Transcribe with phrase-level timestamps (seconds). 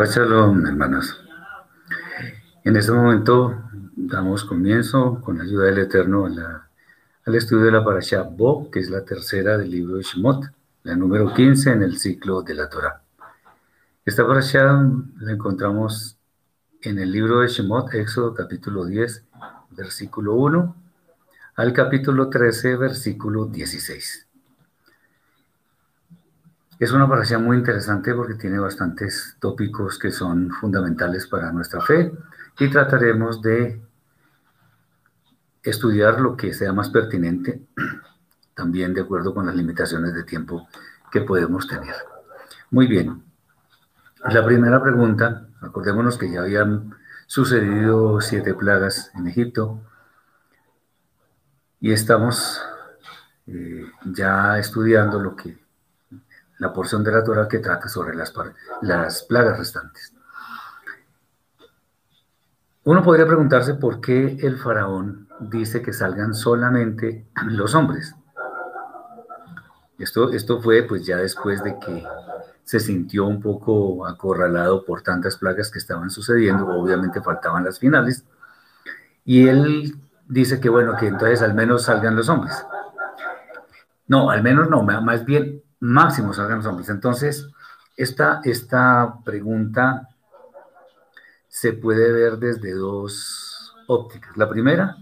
[0.00, 1.20] Shabbat Shalom, hermanos.
[2.64, 3.64] En este momento
[3.94, 8.88] damos comienzo, con la ayuda del Eterno, al estudio de la Parashá Bo, que es
[8.88, 10.46] la tercera del libro de Shemot,
[10.84, 13.02] la número 15 en el ciclo de la Torah.
[14.06, 14.82] Esta Parashá
[15.18, 16.16] la encontramos
[16.80, 19.26] en el libro de Shemot, Éxodo capítulo 10,
[19.72, 20.76] versículo 1,
[21.56, 24.29] al capítulo 13, versículo 16.
[26.80, 32.10] Es una parasha muy interesante porque tiene bastantes tópicos que son fundamentales para nuestra fe
[32.58, 33.82] y trataremos de
[35.62, 37.66] estudiar lo que sea más pertinente,
[38.54, 40.68] también de acuerdo con las limitaciones de tiempo
[41.12, 41.96] que podemos tener.
[42.70, 43.24] Muy bien.
[44.30, 46.94] La primera pregunta, acordémonos que ya habían
[47.26, 49.82] sucedido siete plagas en Egipto
[51.78, 52.62] y estamos
[53.46, 55.58] eh, ya estudiando lo que
[56.60, 58.32] la porción de la Torah que trata sobre las,
[58.82, 60.14] las plagas restantes.
[62.84, 68.14] Uno podría preguntarse por qué el faraón dice que salgan solamente los hombres.
[69.98, 72.04] Esto, esto fue pues ya después de que
[72.62, 78.24] se sintió un poco acorralado por tantas plagas que estaban sucediendo, obviamente faltaban las finales,
[79.24, 79.94] y él
[80.28, 82.64] dice que bueno, que entonces al menos salgan los hombres.
[84.06, 86.88] No, al menos no, más bien máximos órganos hombres.
[86.88, 87.48] Entonces,
[87.96, 90.08] esta, esta pregunta
[91.48, 94.36] se puede ver desde dos ópticas.
[94.36, 94.96] La primera,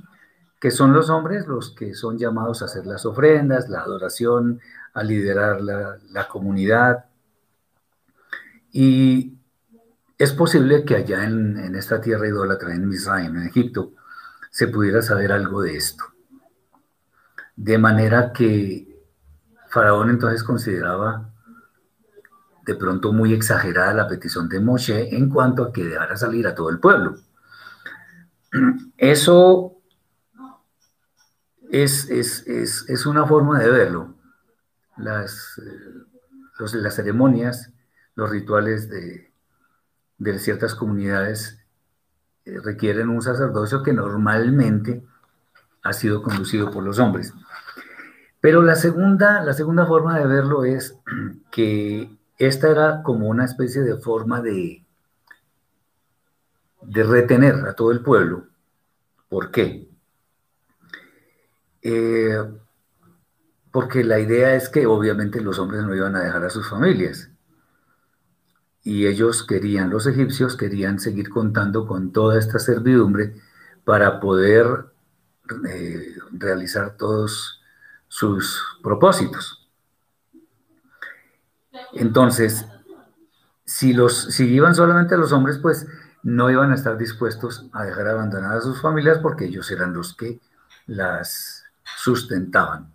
[0.58, 4.60] que son los hombres los que son llamados a hacer las ofrendas, la adoración,
[4.94, 7.04] a liderar la, comunidad.
[8.72, 9.38] Y
[10.16, 13.92] es posible que allá en, esta tierra idólatra, en Misraim, en Egipto,
[14.50, 16.04] se pudiera saber algo de esto.
[17.54, 18.87] De manera que
[19.70, 21.30] Faraón entonces consideraba
[22.64, 26.54] de pronto muy exagerada la petición de Moshe en cuanto a que dejara salir a
[26.54, 27.16] todo el pueblo.
[28.96, 29.78] Eso
[31.70, 34.14] es, es, una forma de verlo.
[34.96, 37.72] Las, eh, las ceremonias,
[38.14, 39.32] los rituales de,
[40.18, 41.58] de ciertas comunidades
[42.44, 45.04] eh, requieren un sacerdocio que normalmente
[45.82, 47.32] ha sido conducido por los hombres.
[48.40, 50.96] Pero la segunda, la segunda forma de verlo es
[51.50, 54.84] que esta era como una especie de forma de,
[56.82, 58.46] de retener a todo el pueblo.
[59.28, 59.88] ¿Por qué?
[61.82, 62.38] Eh,
[63.70, 67.30] porque la idea es que obviamente los hombres no iban a dejar a sus familias.
[68.82, 73.34] Y ellos querían, los egipcios querían seguir contando con toda esta servidumbre
[73.84, 74.86] para poder
[75.68, 77.57] eh, realizar todos
[78.08, 79.68] sus propósitos.
[81.92, 82.66] Entonces,
[83.64, 85.86] si, los, si iban solamente los hombres, pues
[86.22, 90.14] no iban a estar dispuestos a dejar abandonadas a sus familias porque ellos eran los
[90.14, 90.40] que
[90.86, 91.64] las
[91.96, 92.92] sustentaban.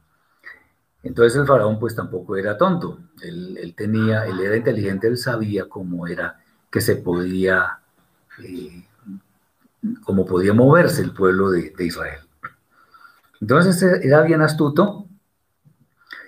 [1.03, 6.07] Entonces el faraón pues tampoco era tonto, él, tenía, él era inteligente, él sabía cómo
[6.07, 6.39] era
[6.71, 7.79] que se podía,
[8.41, 8.87] eh,
[10.05, 12.21] cómo podía moverse el pueblo de Israel.
[13.43, 15.05] Entonces era bien astuto.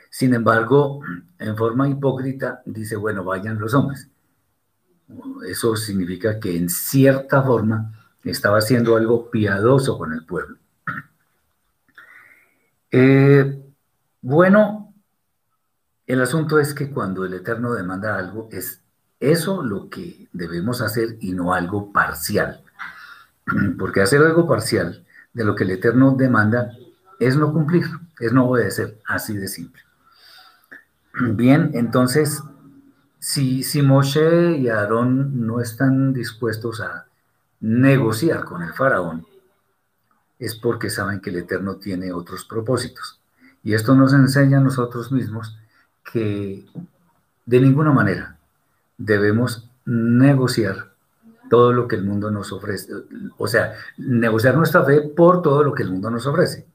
[0.10, 1.00] Sin embargo,
[1.40, 4.10] en forma hipócrita, dice, bueno, vayan los hombres.
[5.48, 10.58] Eso significa que en cierta forma estaba haciendo algo piadoso con el pueblo.
[12.92, 13.64] Eh,
[14.22, 14.94] bueno,
[16.08, 18.82] el asunto es que cuando el Eterno demanda algo, es
[19.22, 22.62] eso lo que debemos hacer y no algo parcial.
[23.80, 26.72] Porque hacer algo parcial de lo que el Eterno demanda
[27.20, 27.86] es no cumplir,
[28.20, 29.82] es no obedecer, así de simple.
[31.22, 32.44] Bien, entonces,
[33.20, 37.06] si, si Moshe y Aarón no están dispuestos a
[37.62, 39.26] negociar con el faraón,
[40.40, 43.20] es porque saben que el Eterno tiene otros propósitos.
[43.64, 45.58] Y esto nos enseña a nosotros mismos
[46.12, 46.66] que
[47.46, 48.38] de ninguna manera
[48.98, 50.94] debemos negociar
[51.50, 52.92] todo lo que el mundo nos ofrece,
[53.38, 56.66] o sea, negociar nuestra fe por todo lo que el mundo nos ofrece.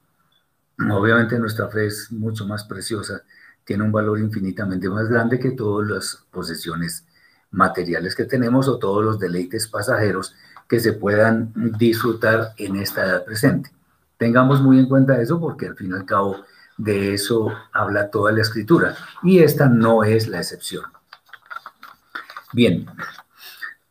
[0.89, 3.23] Obviamente nuestra fe es mucho más preciosa,
[3.63, 7.05] tiene un valor infinitamente más grande que todas las posesiones
[7.51, 10.33] materiales que tenemos o todos los deleites pasajeros
[10.67, 13.71] que se puedan disfrutar en esta edad presente.
[14.17, 16.37] Tengamos muy en cuenta eso porque al fin y al cabo
[16.77, 20.85] de eso habla toda la escritura y esta no es la excepción.
[22.53, 22.85] Bien,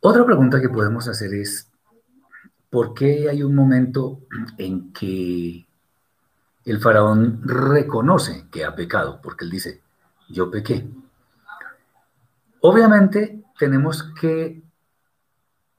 [0.00, 1.69] otra pregunta que podemos hacer es,
[2.70, 4.20] ¿por qué hay un momento
[4.58, 5.66] en que
[6.64, 9.80] el faraón reconoce que ha pecado, porque él dice,
[10.28, 10.88] yo pequé.
[12.60, 14.62] Obviamente tenemos que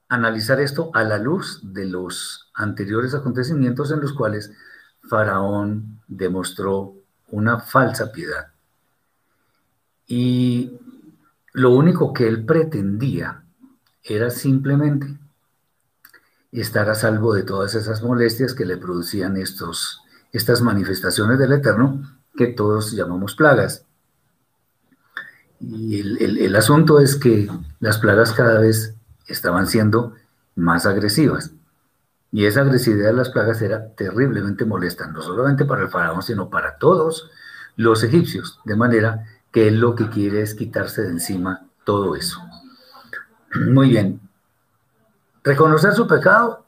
[0.08, 4.52] analizar esto a la luz de los anteriores acontecimientos en los cuales
[5.08, 6.94] Faraón demostró
[7.30, 8.48] una falsa piedad.
[10.06, 10.78] Y
[11.54, 13.42] lo único que él pretendía
[14.04, 15.18] era simplemente
[16.50, 20.01] estar a salvo de todas esas molestias que le producían estos,
[20.32, 22.02] estas manifestaciones del Eterno
[22.34, 23.84] que todos llamamos plagas.
[25.60, 27.48] Y el, asunto es que
[27.78, 28.96] las plagas cada vez
[29.28, 30.14] estaban siendo
[30.56, 31.52] más agresivas.
[32.32, 36.50] Y esa agresividad de las plagas era terriblemente molesta, no solamente para el faraón, sino
[36.50, 37.30] para todos
[37.76, 38.58] los egipcios.
[38.64, 42.40] De manera que él lo que quiere es quitarse de encima todo eso.
[43.54, 44.20] Muy bien.
[45.44, 46.64] Reconocer su pecado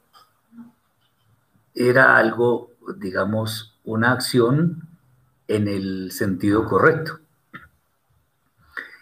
[1.73, 4.87] era algo, digamos, una acción
[5.47, 7.19] en el sentido correcto.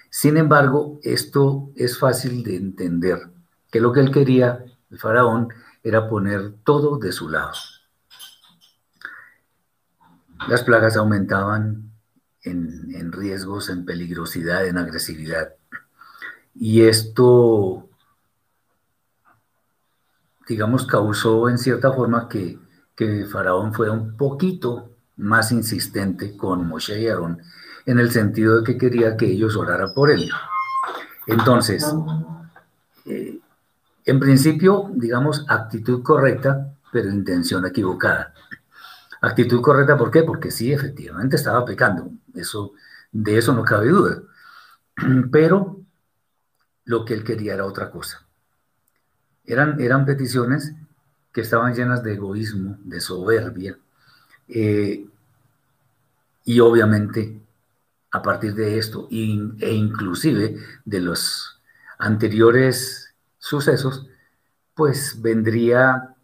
[0.09, 3.29] Sin embargo, esto es fácil de entender,
[3.71, 5.49] que lo que él quería, el faraón,
[5.83, 7.53] era poner todo de su lado.
[10.47, 11.91] Las plagas aumentaban
[12.43, 15.53] en, riesgos, en peligrosidad, en agresividad.
[16.53, 17.89] Y esto,
[20.47, 22.59] digamos, causó en cierta forma que,
[22.95, 27.41] que Faraón fuera un poquito más insistente con Moshe y Aarón
[27.85, 30.29] en el sentido de que quería que ellos oraran por él.
[31.27, 31.85] Entonces,
[33.05, 33.39] eh,
[34.05, 38.33] en principio, digamos, actitud correcta, pero intención equivocada.
[39.21, 40.23] Actitud correcta, ¿por qué?
[40.23, 42.11] Porque sí, efectivamente estaba pecando.
[42.33, 42.73] Eso,
[43.11, 44.21] de eso no cabe duda.
[45.31, 45.79] Pero
[46.85, 48.27] lo que él quería era otra cosa.
[49.45, 50.73] Eran, eran peticiones
[51.33, 53.77] que estaban llenas de egoísmo, de soberbia,
[54.47, 55.05] eh,
[56.45, 57.39] y obviamente
[58.11, 61.59] a partir de esto e inclusive de los
[61.97, 64.07] anteriores sucesos,
[64.75, 66.15] pues vendría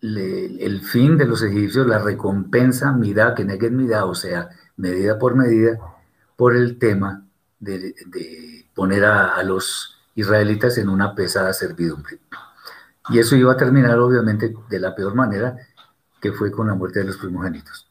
[0.00, 5.36] el fin de los egipcios, la recompensa, mida, que neguen mida, o sea, medida por
[5.36, 5.78] medida,
[6.36, 7.24] por el tema
[7.60, 7.94] de,
[8.74, 12.18] poner a, los israelitas en una pesada servidumbre.
[13.08, 15.56] Y eso iba a terminar, obviamente, de la peor manera,
[16.20, 17.90] que fue con la muerte de los primogénitos.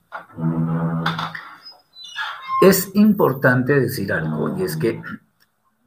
[2.62, 5.02] Es importante decir algo, y es que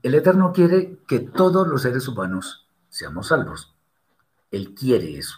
[0.03, 3.75] el Eterno quiere que todos los seres humanos seamos salvos.
[4.51, 5.37] Él quiere eso.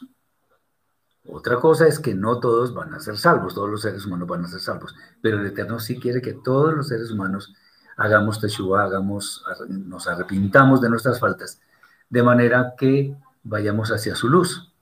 [1.29, 4.45] Otra cosa es que no todos van a ser salvos, todos los seres humanos van
[4.45, 7.55] a ser salvos, pero el Eterno sí quiere que todos los seres humanos
[7.97, 11.61] hagamos teshuva, hagamos, nos arrepintamos de nuestras faltas,
[12.09, 14.73] de manera que vayamos hacia su luz.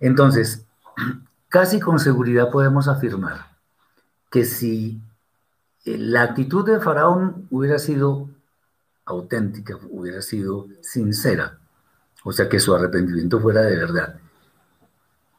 [0.00, 0.66] Entonces,
[1.48, 3.56] casi con seguridad podemos afirmar
[4.30, 5.00] que si
[5.84, 8.28] eh, la actitud de Faraón hubiera sido
[9.04, 11.58] auténtica, hubiera sido sincera,
[12.24, 14.20] o sea, que su arrepentimiento fuera de verdad,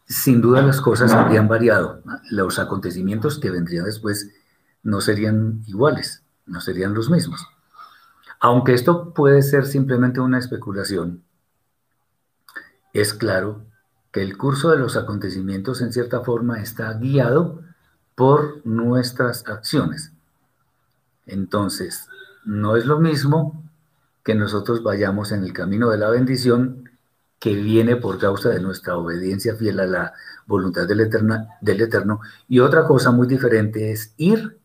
[0.08, 2.02] sin duda las cosas habrían variado.
[2.32, 4.32] Los acontecimientos que vendrían después
[4.82, 7.48] no serían iguales, no serían los mismos.
[8.40, 11.24] Aunque esto puede ser simplemente una especulación,
[12.94, 13.62] es claro
[14.12, 17.62] que el curso de los acontecimientos en cierta forma está guiado
[18.16, 20.12] por nuestras acciones.
[21.26, 22.08] Entonces,
[22.44, 23.64] no es lo mismo
[24.24, 26.90] que nosotros vayamos en el camino de la bendición
[27.40, 30.14] que viene por causa de nuestra obediencia fiel a la
[30.46, 31.10] voluntad del,
[31.62, 32.20] del Eterno.
[32.48, 34.58] Y otra cosa muy diferente es ir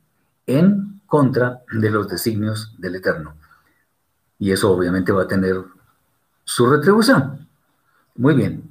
[0.47, 3.37] en contra de los designios del Eterno.
[4.39, 5.63] Y eso obviamente va a tener
[6.43, 7.44] su retribución.
[8.17, 8.63] Muy bien.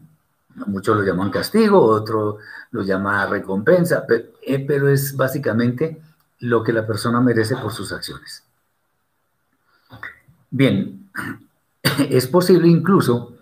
[0.67, 2.37] Muchos lo llaman castigo, otro
[2.71, 4.05] lo llama recompensa,
[4.41, 6.01] eh, pero es básicamente
[6.39, 8.43] lo que la persona merece por sus acciones.
[10.51, 11.09] Bien,
[12.09, 13.35] es posible incluso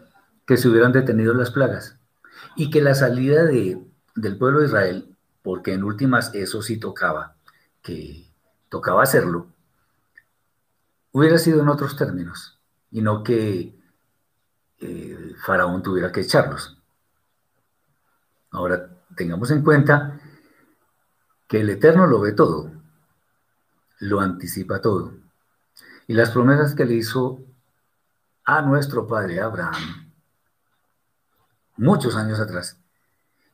[0.45, 1.97] que se hubieran detenido las plagas
[2.55, 3.81] y que la salida de,
[4.15, 7.35] del pueblo de Israel, porque en últimas eso sí tocaba,
[7.81, 8.25] que
[8.69, 9.47] tocaba hacerlo,
[11.11, 12.57] hubiera sido en otros términos
[12.91, 13.75] y no que
[14.81, 16.77] eh, Faraón tuviera que echarlos.
[18.51, 20.19] Ahora, tengamos en cuenta
[21.47, 22.71] que el Eterno lo ve todo,
[23.99, 25.13] lo anticipa todo.
[26.07, 27.39] Y las promesas que le hizo
[28.43, 30.11] a nuestro padre Abraham
[31.81, 32.77] muchos años atrás,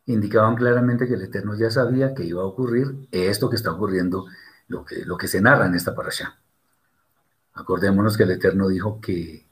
[0.05, 4.25] indicaban claramente que el Eterno ya sabía que iba a ocurrir esto que está ocurriendo,
[4.67, 6.37] lo que, lo que se narra en esta parasha.
[7.53, 9.46] Acordémonos que el Eterno dijo que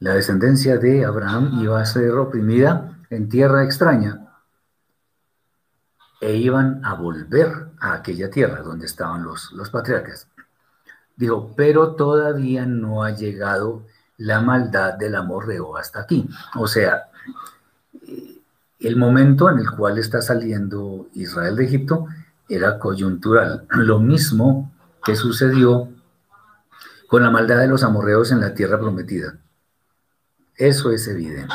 [0.00, 4.26] la descendencia de Abraham iba a ser oprimida en tierra extraña
[6.20, 10.26] e iban a volver a aquella tierra donde estaban los, los patriarcas.
[11.16, 13.84] Dijo, pero todavía no ha llegado
[14.16, 16.28] la maldad del amorreo hasta aquí.
[16.56, 17.10] O sea,
[18.78, 22.06] el momento en el cual está saliendo Israel de Egipto
[22.48, 23.66] era coyuntural.
[23.76, 24.72] Lo mismo
[25.04, 25.88] que sucedió
[27.06, 29.34] con la maldad de los amorreos en la tierra prometida.
[30.60, 31.54] Eso es evidente.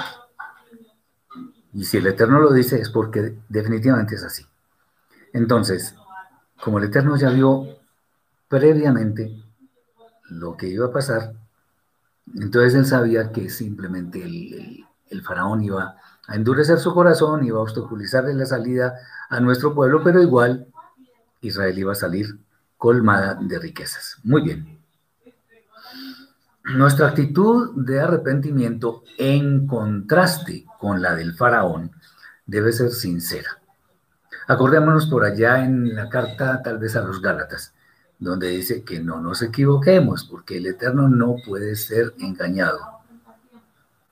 [1.76, 4.44] Y si el Eterno lo dice es porque definitivamente es así.
[5.32, 5.94] Entonces,
[6.60, 7.68] como el Eterno ya vio
[8.48, 9.44] previamente
[10.32, 11.34] lo que iba a pasar,
[12.34, 18.34] entonces él sabía que simplemente el, faraón iba a endurecer su corazón, iba a obstaculizarle
[18.34, 18.96] la salida
[19.30, 20.66] a nuestro pueblo, pero igual
[21.42, 22.40] Israel iba a salir
[22.76, 24.18] colmada de riquezas.
[24.24, 24.75] Muy bien.
[26.74, 31.92] Nuestra actitud de arrepentimiento en contraste con la del faraón
[32.48, 33.60] debe ser sincera.
[34.48, 37.76] Acordémonos por allá en la carta tal vez a los Gálatas,
[38.18, 42.80] donde dice que no nos equivoquemos, porque el Eterno no puede ser engañado,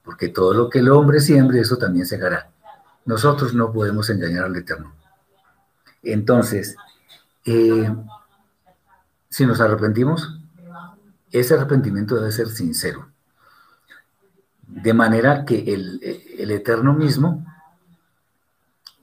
[0.03, 2.51] porque todo lo que el hombre siembre, eso también se hará.
[3.05, 4.93] Nosotros no podemos engañar al Eterno.
[6.03, 6.75] Entonces,
[7.45, 7.91] eh,
[9.29, 10.42] si nos arrepentimos,
[11.34, 13.10] ese arrepentimiento debe ser sincero,
[14.68, 16.00] de manera que el,
[16.52, 17.46] Eterno mismo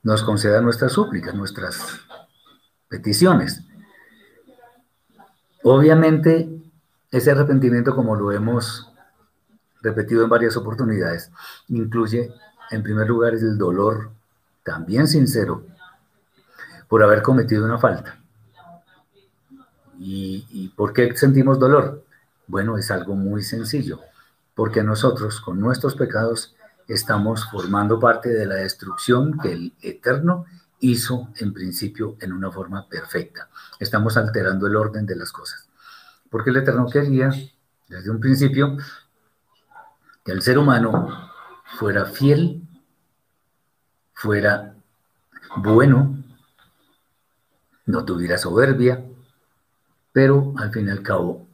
[0.02, 2.00] nos conceda nuestras súplicas, nuestras
[2.88, 3.62] peticiones.
[5.64, 6.48] Obviamente,
[7.10, 8.92] ese arrepentimiento, como lo hemos
[9.82, 11.32] repetido en varias oportunidades,
[11.68, 12.32] incluye,
[12.70, 14.12] en primer lugar, el dolor
[14.62, 15.66] también sincero
[16.88, 18.20] por haber cometido una falta.
[19.98, 22.04] ¿Y, por qué sentimos dolor?
[22.50, 24.00] Bueno, es algo muy sencillo,
[24.56, 26.56] porque nosotros con nuestros pecados
[26.88, 30.46] estamos formando parte de la destrucción que el Eterno
[30.80, 33.48] hizo en principio en una forma perfecta.
[33.78, 35.68] Estamos alterando el orden de las cosas.
[36.28, 37.30] Porque el Eterno quería,
[37.86, 38.76] desde un principio,
[40.24, 41.30] que el ser humano
[41.78, 42.66] fuera fiel,
[44.12, 44.74] fuera
[45.58, 46.18] bueno,
[47.86, 49.04] no tuviera soberbia,
[50.10, 51.46] pero al fin y al cabo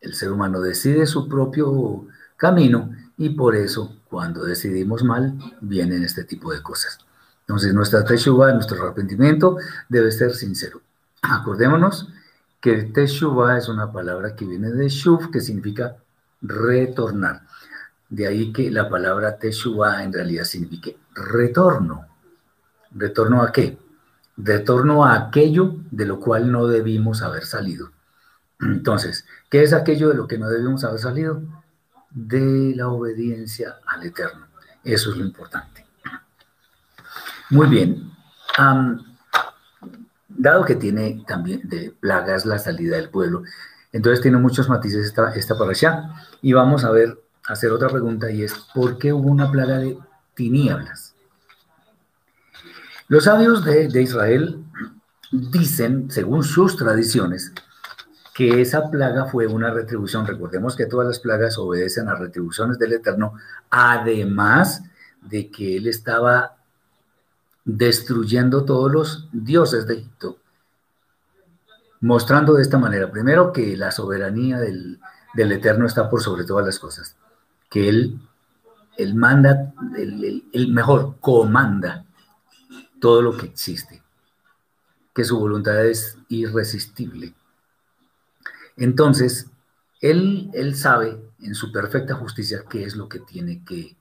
[0.00, 6.24] el ser humano decide su propio camino y por eso cuando decidimos mal vienen este
[6.24, 6.98] tipo de cosas.
[7.40, 9.56] Entonces, nuestra teshuva, nuestro arrepentimiento
[9.88, 10.80] debe ser sincero.
[11.22, 12.08] Acordémonos
[12.60, 15.96] que teshuva es una palabra que viene de shuv, que significa
[16.42, 17.42] retornar.
[18.08, 22.06] De ahí que la palabra teshuva en realidad significa retorno.
[22.92, 23.78] ¿Retorno a qué?
[24.36, 27.90] Retorno a aquello de lo cual no debimos haber salido.
[28.60, 31.42] Entonces, ¿qué es aquello de lo que no debimos haber salido?
[32.10, 34.46] De la obediencia al Eterno.
[34.84, 35.86] Eso es lo importante.
[37.50, 38.12] Muy bien.
[40.28, 43.42] dado que tiene también de plagas la salida del pueblo,
[43.92, 46.10] entonces tiene muchos matices esta, esta allá.
[46.42, 49.98] Y vamos a ver, hacer otra pregunta y es, ¿por qué hubo una plaga de
[50.34, 51.14] tinieblas?
[53.08, 54.64] Los sabios de, de Israel
[55.32, 57.52] dicen, según sus tradiciones,
[58.34, 60.26] que esa plaga fue una retribución.
[60.26, 63.34] Recordemos que todas las plagas obedecen a retribuciones del Eterno,
[63.70, 64.82] además
[65.20, 66.56] de que Él estaba
[67.64, 70.38] destruyendo todos los dioses de Egipto,
[72.00, 74.98] mostrando de esta manera, primero, que la soberanía del,
[75.34, 77.16] Eterno está por sobre todas las cosas,
[77.68, 78.20] que Él,
[78.96, 82.04] él manda, el mejor, comanda
[83.00, 84.02] todo lo que existe,
[85.14, 87.34] que su voluntad es irresistible.
[88.76, 89.46] Entonces,
[90.00, 93.96] él, él sabe en su perfecta justicia qué es lo que tiene que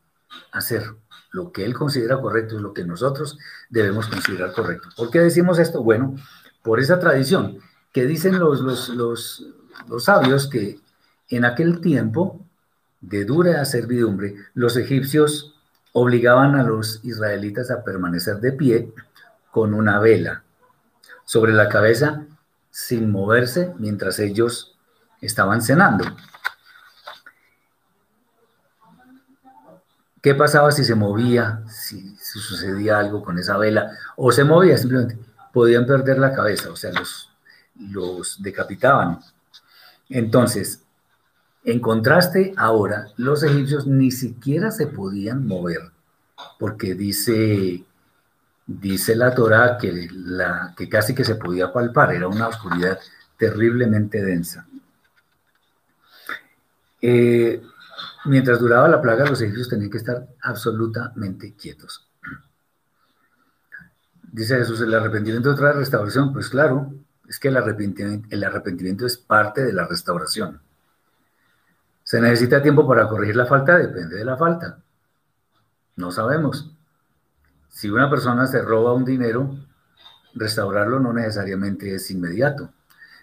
[0.51, 0.95] hacer
[1.31, 3.38] lo que él considera correcto es lo que nosotros
[3.69, 4.89] debemos considerar correcto.
[4.95, 5.83] ¿Por qué decimos esto?
[5.83, 6.15] Bueno,
[6.63, 7.59] por esa tradición
[7.93, 9.45] que dicen los, los, los,
[9.88, 10.79] los sabios que
[11.29, 12.45] en aquel tiempo
[13.01, 15.55] de dura servidumbre, los egipcios
[15.93, 18.93] obligaban a los israelitas a permanecer de pie
[19.51, 20.43] con una vela
[21.25, 22.25] sobre la cabeza
[22.71, 24.77] sin moverse mientras ellos
[25.21, 26.05] estaban cenando.
[30.21, 33.91] ¿Qué pasaba si se movía, si, sucedía algo con esa vela?
[34.17, 35.17] O se movía simplemente,
[35.53, 39.19] podían perder la cabeza, o sea, los, decapitaban.
[40.09, 40.83] Entonces,
[41.63, 45.91] en contraste, ahora los egipcios ni siquiera se podían mover,
[46.57, 47.85] porque dice,
[48.69, 52.99] dice la Torah que, la, que casi que se podía palpar, era una oscuridad
[53.38, 54.67] terriblemente densa.
[57.01, 57.61] Eh,
[58.25, 62.07] Mientras duraba la plaga, los egipcios tenían que estar absolutamente quietos.
[64.31, 66.33] Dice Jesús, ¿el arrepentimiento trae restauración?
[66.33, 66.93] Pues claro,
[67.27, 70.61] es que el arrepentimiento, el arrepentimiento es parte de la restauración.
[72.03, 73.77] ¿Se necesita tiempo para corregir la falta?
[73.77, 74.79] Depende de la falta.
[75.95, 76.71] No sabemos.
[77.69, 79.55] Si una persona se roba un dinero,
[80.33, 82.69] restaurarlo no necesariamente es inmediato.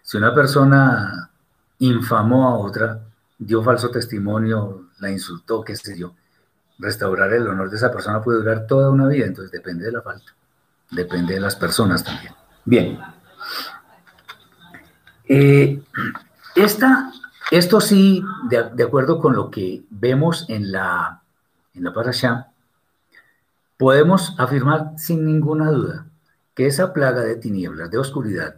[0.03, 1.31] Si una persona
[1.79, 3.01] infamó a otra,
[3.39, 6.15] dio falso testimonio, la insultó, qué sé yo,
[6.79, 10.03] restaurar el honor de esa persona puede durar toda una vida, entonces depende de la
[10.03, 10.33] falta,
[10.91, 12.33] depende de las personas también.
[12.65, 12.99] Bien.
[15.29, 15.83] Eh,
[16.55, 17.13] esta,
[17.51, 21.21] esto sí, de, acuerdo con lo que vemos en la,
[21.75, 21.93] en la
[23.77, 26.07] podemos afirmar sin ninguna duda
[26.55, 28.57] que esa plaga de tinieblas, de oscuridad,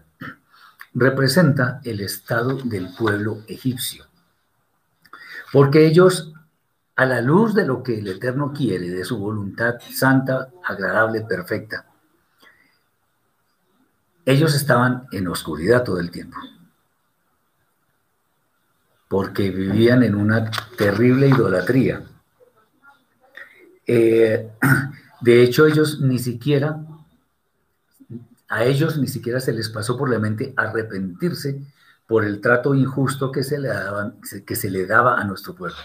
[0.95, 4.05] representa el estado del pueblo egipcio.
[5.53, 6.33] Porque ellos,
[6.95, 11.87] a la luz de lo que el Eterno quiere, de su voluntad santa, agradable, perfecta,
[14.25, 16.37] ellos estaban en oscuridad todo el tiempo.
[19.09, 22.03] Porque vivían en una terrible idolatría.
[23.87, 24.51] Eh,
[25.21, 26.81] de hecho, ellos ni siquiera
[28.49, 31.61] a ellos ni siquiera se les pasó por la mente arrepentirse
[32.07, 33.69] por el trato injusto que se le,
[34.47, 35.77] que se le daba a nuestro pueblo.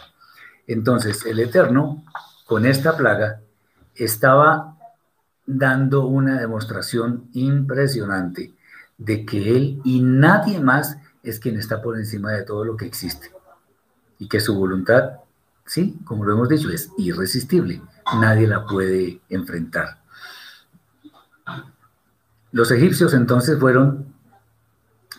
[0.66, 2.06] Entonces, el Eterno,
[2.46, 3.42] con esta plaga,
[3.96, 4.78] estaba
[5.46, 8.54] dando una demostración impresionante
[8.98, 12.86] de que Él y nadie más es quien está por encima de todo lo que
[12.86, 13.30] existe.
[14.20, 15.18] Y que su voluntad,
[15.66, 17.82] sí, como lo hemos dicho, es irresistible.
[18.20, 20.00] Nadie la puede enfrentar.
[22.52, 24.14] Los egipcios entonces fueron,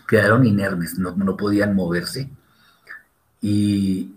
[0.07, 2.29] quedaron inermes, no, podían moverse
[3.41, 4.15] y,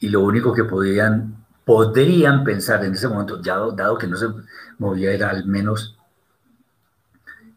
[0.00, 4.26] lo único que podían, podrían pensar en ese momento, ya dado que no se
[4.78, 5.96] movía, era al menos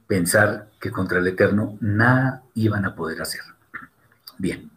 [0.07, 3.41] pensar que contra el Eterno nada iban a poder hacer.
[4.37, 4.69] Bien.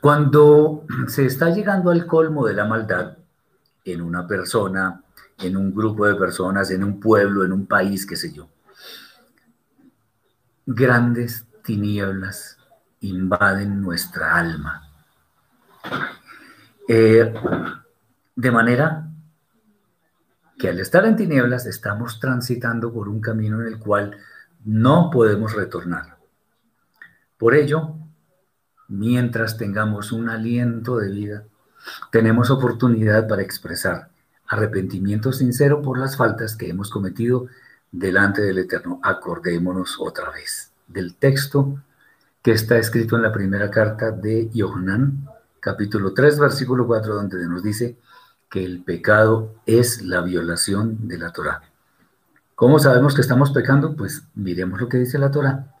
[0.00, 3.16] Cuando se está llegando al colmo de la maldad
[3.84, 5.02] en una persona,
[5.38, 8.48] en un grupo de personas, en un pueblo, en un país, qué sé yo.
[10.66, 12.58] Grandes tinieblas
[13.00, 14.88] invaden nuestra alma.
[16.88, 17.32] Eh,
[18.36, 19.08] de manera
[20.58, 24.16] que al estar en tinieblas estamos transitando por un camino en el cual
[24.64, 26.18] no podemos retornar.
[27.38, 27.94] Por ello,
[28.88, 31.44] mientras tengamos un aliento de vida,
[32.10, 34.10] tenemos oportunidad para expresar
[34.46, 37.46] arrepentimiento sincero por las faltas que hemos cometido
[37.92, 39.00] delante del Eterno.
[39.02, 41.82] Acordémonos otra vez del texto
[42.42, 45.28] que está escrito en la primera carta de Yohanan,
[45.60, 47.96] capítulo 3, versículo 4, donde nos dice
[48.48, 51.62] que el pecado es la violación de la Torah.
[52.54, 53.94] ¿Cómo sabemos que estamos pecando?
[53.94, 55.74] Pues miremos lo que dice la Torah.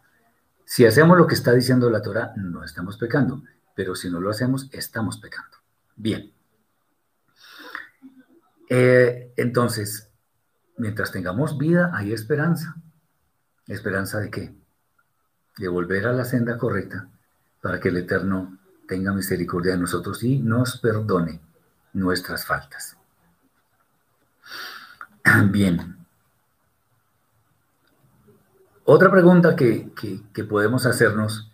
[0.64, 3.42] Si hacemos lo que está diciendo la Torah, no estamos pecando,
[3.74, 5.59] pero si no lo hacemos, estamos pecando.
[5.96, 6.32] Bien.
[8.68, 10.10] Eh, entonces,
[10.76, 12.76] mientras tengamos vida, hay esperanza.
[13.66, 14.54] ¿Esperanza de qué?
[15.58, 17.08] De volver a la senda correcta
[17.60, 21.40] para que el Eterno tenga misericordia de nosotros y nos perdone
[21.92, 22.96] nuestras faltas.
[25.50, 25.96] Bien.
[28.84, 29.88] Otra pregunta que,
[30.48, 31.52] podemos hacernos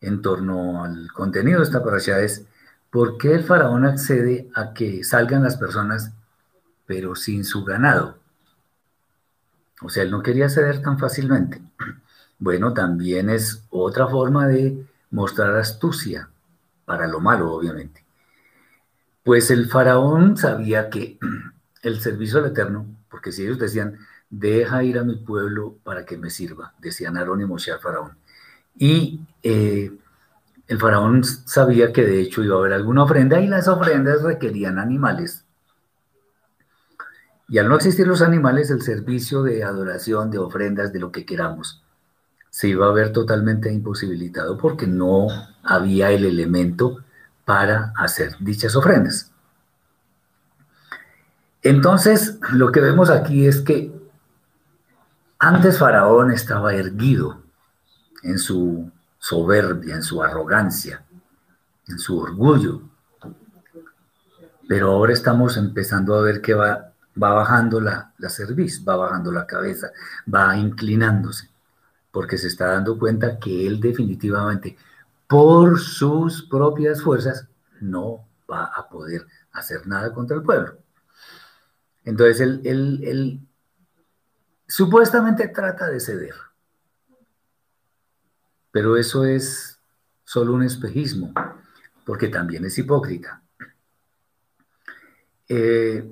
[0.00, 2.46] en torno al contenido de esta parasha es,
[2.90, 6.12] ¿por qué el faraón accede a que salgan las personas
[6.88, 8.16] pero sin su ganado.
[9.82, 11.62] O sea, él no quería ceder tan fácilmente.
[12.40, 16.30] Bueno, también es otra forma de mostrar astucia,
[16.84, 18.04] para lo malo, obviamente.
[19.24, 21.18] Pues el faraón sabía que
[21.82, 23.98] el servicio al Eterno, porque si ellos decían,
[24.30, 28.16] deja ir a mi pueblo para que me sirva, decían Aarón y Moshe al faraón.
[28.76, 29.90] Y eh,
[30.68, 34.78] el faraón sabía que de hecho iba a haber alguna ofrenda y las ofrendas requerían
[34.78, 35.44] animales
[37.48, 41.24] y al no existir los animales, el servicio de adoración, de ofrendas, de lo que
[41.24, 41.82] queramos,
[42.50, 45.28] se iba a ver totalmente imposibilitado porque no
[45.62, 46.98] había el elemento
[47.46, 49.32] para hacer dichas ofrendas.
[51.62, 53.92] Entonces, lo que vemos aquí es que
[55.38, 57.40] antes Faraón estaba erguido
[58.22, 58.90] en su
[59.28, 61.04] soberbia, en su arrogancia,
[61.86, 62.82] en su orgullo,
[64.68, 66.88] pero ahora estamos empezando a ver que va
[67.22, 69.90] va bajando la, la cerviz, va bajando la cabeza,
[70.32, 71.50] va inclinándose,
[72.10, 74.76] porque se está dando cuenta que él definitivamente,
[75.26, 77.48] por sus propias fuerzas,
[77.80, 80.78] no va a poder hacer nada contra el pueblo.
[82.04, 83.40] Entonces él, él
[84.66, 86.34] supuestamente trata de ceder,
[88.78, 89.80] pero eso es
[90.22, 91.34] solo un espejismo,
[92.06, 93.42] porque también es hipócrita.
[95.48, 96.08] Eh,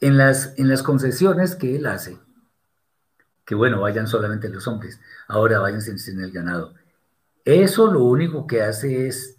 [0.00, 2.18] en, las, en las concesiones que él hace,
[3.44, 6.74] que bueno, vayan solamente los hombres, ahora vayan sin el ganado.
[7.44, 9.36] Eso lo único que hace es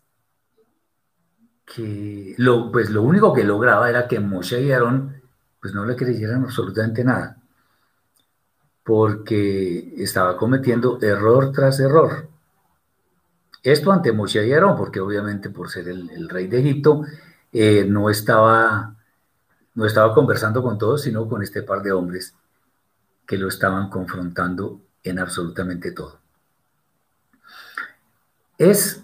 [1.65, 5.21] que lo, pues lo único que lograba era que Moshe y Aarón
[5.59, 7.35] pues no le creyeran absolutamente nada,
[8.85, 12.31] porque estaba cometiendo error tras error.
[13.63, 17.03] Esto ante Moshe y Aarón, porque obviamente por ser el, rey de Egipto,
[17.53, 18.97] eh, no, estaba,
[19.73, 22.35] no estaba conversando con todos, sino con este par de hombres
[23.25, 26.19] que lo estaban confrontando en absolutamente todo.
[28.57, 29.01] Es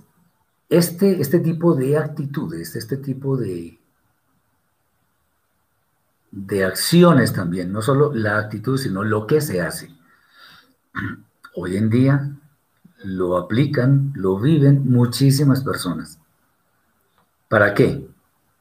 [0.68, 3.80] este, este tipo de actitudes, este tipo de,
[6.32, 9.96] de acciones también, no solo la actitud, sino lo que se hace.
[11.56, 12.39] Hoy en día
[13.04, 16.20] lo aplican, lo viven muchísimas personas.
[17.48, 18.08] ¿Para qué?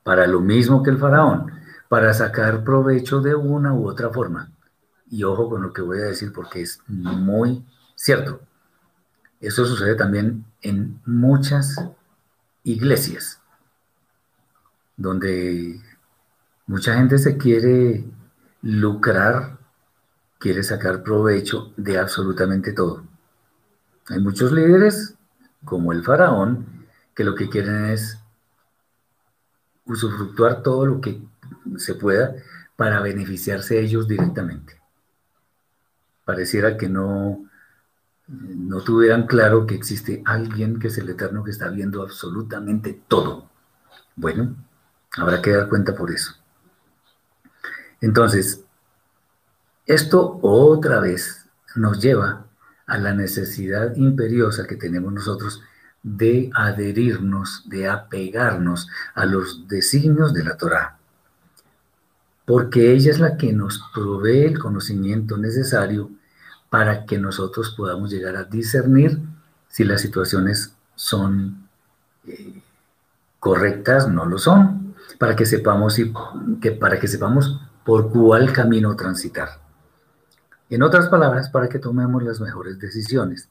[0.02, 1.52] Para lo mismo que el faraón,
[1.88, 4.50] para sacar provecho de una u otra forma.
[5.10, 8.40] Y ojo con lo que voy a decir porque es muy cierto.
[9.40, 11.76] Eso sucede también en muchas
[12.64, 13.40] iglesias,
[14.96, 15.80] donde
[16.66, 18.04] mucha gente se quiere
[18.62, 19.58] lucrar,
[20.38, 23.04] quiere sacar provecho de absolutamente todo.
[24.10, 25.14] Hay muchos líderes,
[25.64, 28.18] como el faraón, que lo que quieren es
[29.84, 31.20] usufructuar todo lo que
[31.76, 32.34] se pueda
[32.76, 34.80] para beneficiarse ellos directamente.
[36.24, 37.48] Pareciera que no,
[38.28, 43.50] no tuvieran claro que existe alguien que es el Eterno que está viendo absolutamente todo.
[44.14, 44.54] Bueno,
[45.16, 46.34] habrá que dar cuenta por eso.
[48.00, 48.64] Entonces,
[49.86, 52.47] esto otra vez nos lleva
[52.88, 55.62] a la necesidad imperiosa que tenemos nosotros
[56.02, 60.96] de adherirnos, de apegarnos a los designios de la Torá,
[62.44, 66.10] porque ella es la que nos provee el conocimiento necesario
[66.70, 69.20] para que nosotros podamos llegar a discernir
[69.68, 71.68] si las situaciones son
[72.26, 72.62] eh,
[73.38, 76.12] correctas, no lo son, para que sepamos y,
[76.60, 79.67] que, para que sepamos por cuál camino transitar.
[80.70, 83.48] En otras palabras, para que tomemos las mejores decisiones.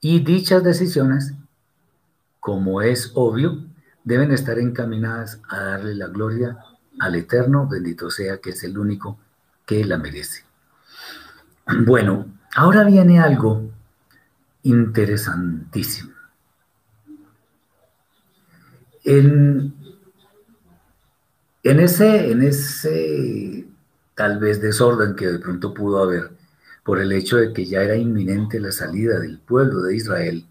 [0.00, 1.34] Y dichas decisiones,
[2.38, 3.64] como es obvio,
[4.04, 6.56] deben estar encaminadas a darle la gloria
[7.00, 9.18] al Eterno, bendito sea, que es el único
[9.66, 10.44] que la merece.
[11.84, 13.68] Bueno, ahora viene algo
[14.62, 16.12] interesantísimo.
[19.02, 19.72] En,
[21.62, 23.65] ese, en ese
[24.16, 26.30] tal vez desorden que de pronto pudo haber
[26.82, 30.46] por el hecho de que ya era inminente la salida del pueblo de Israel,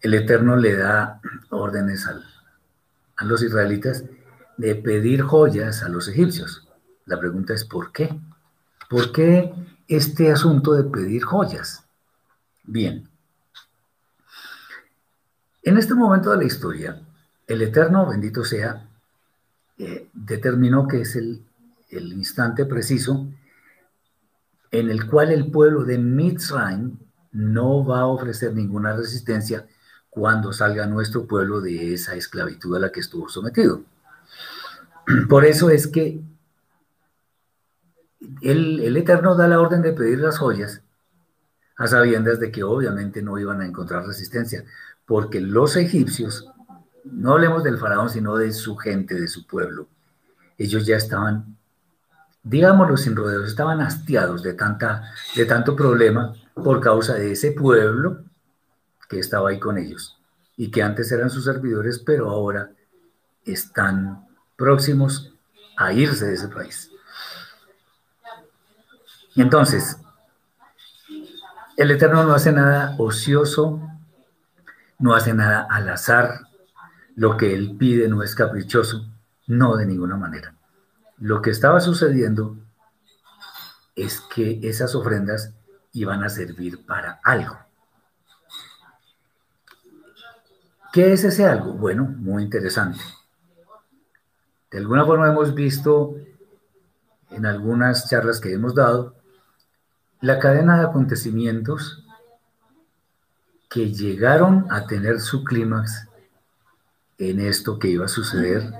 [0.00, 4.04] el Eterno le da órdenes a los israelitas
[4.56, 6.68] de pedir joyas a los egipcios.
[7.06, 8.18] La pregunta es ¿por qué?
[8.88, 9.52] ¿Por qué
[9.88, 11.84] este asunto de pedir joyas?
[12.62, 13.08] Bien,
[15.62, 17.00] en este momento de la historia,
[17.46, 18.86] el Eterno, bendito sea,
[19.78, 21.42] eh, determinó que es el,
[21.96, 23.28] el, instante preciso
[24.70, 26.98] en el cual el pueblo de Mitzrayim
[27.32, 29.66] no va a ofrecer ninguna resistencia
[30.10, 33.82] cuando salga nuestro pueblo de esa esclavitud a la que estuvo sometido.
[35.28, 36.20] Por eso es que
[38.40, 40.82] el, Eterno da la orden de pedir las joyas
[41.76, 44.64] a sabiendas de que obviamente no iban a encontrar resistencia,
[45.06, 46.48] porque los egipcios,
[47.04, 49.88] no hablemos del faraón, sino de su gente, de su pueblo,
[50.56, 51.56] ellos ya estaban,
[52.44, 58.22] digámoslo sin rodeos, estaban hastiados de, tanta, de tanto problema por causa de ese pueblo
[59.08, 60.18] que estaba ahí con ellos
[60.56, 62.70] y que antes eran sus servidores, pero ahora
[63.44, 65.32] están próximos
[65.76, 66.90] a irse de ese país.
[69.34, 69.96] Entonces,
[71.76, 73.80] el Eterno no hace nada ocioso,
[74.98, 76.46] no hace nada al azar,
[77.16, 79.06] lo que Él pide no es caprichoso,
[79.48, 80.53] no de ninguna manera.
[81.24, 82.58] Lo que estaba sucediendo
[83.96, 85.54] es que esas ofrendas
[85.94, 87.56] iban a servir para algo.
[90.92, 91.72] ¿Qué es ese algo?
[91.72, 93.00] Bueno, muy interesante.
[94.70, 96.14] De alguna forma hemos visto
[97.30, 99.14] en algunas charlas que hemos dado
[100.20, 102.04] la cadena de acontecimientos
[103.70, 106.06] que llegaron a tener su clímax
[107.16, 108.70] en esto que iba a suceder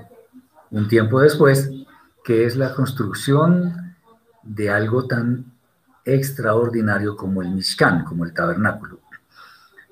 [0.69, 1.71] un tiempo después,
[2.25, 3.95] que es la construcción
[4.41, 5.45] de algo tan
[6.03, 8.99] extraordinario como el Mishkan, como el tabernáculo.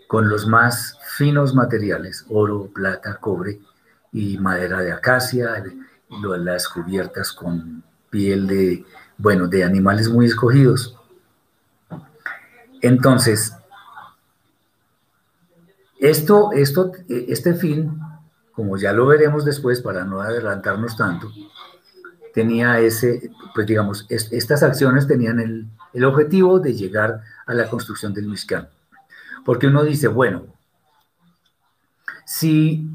[0.07, 3.59] con los más finos materiales, oro, plata, cobre
[4.11, 5.63] y madera de acacia,
[6.09, 8.85] las cubiertas con piel de,
[9.17, 10.95] bueno, de animales muy escogidos.
[12.81, 13.55] Entonces,
[15.99, 17.99] esto, esto, este fin,
[18.51, 21.31] como ya lo veremos después para no adelantarnos tanto,
[22.33, 28.13] tenía ese, pues digamos, estas acciones tenían el, el, objetivo de llegar a la construcción
[28.13, 28.67] del Mishkan.
[29.45, 30.47] Porque uno dice, bueno,
[32.25, 32.89] si,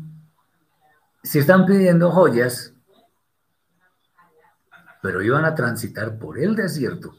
[1.23, 2.73] si están pidiendo joyas,
[5.01, 7.15] pero iban a transitar por el desierto,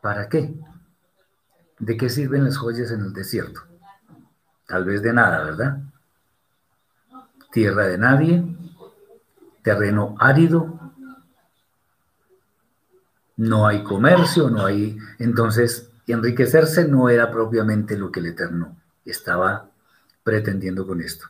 [0.00, 0.54] ¿para qué?
[1.78, 3.62] ¿De qué sirven las joyas en el desierto?
[4.66, 5.78] Tal vez de nada, ¿verdad?
[7.52, 8.44] Tierra de nadie,
[9.62, 10.78] terreno árido,
[13.36, 14.98] no hay comercio, no hay...
[15.18, 19.70] Entonces, enriquecerse no era propiamente lo que el Eterno estaba
[20.22, 21.26] pretendiendo con esto.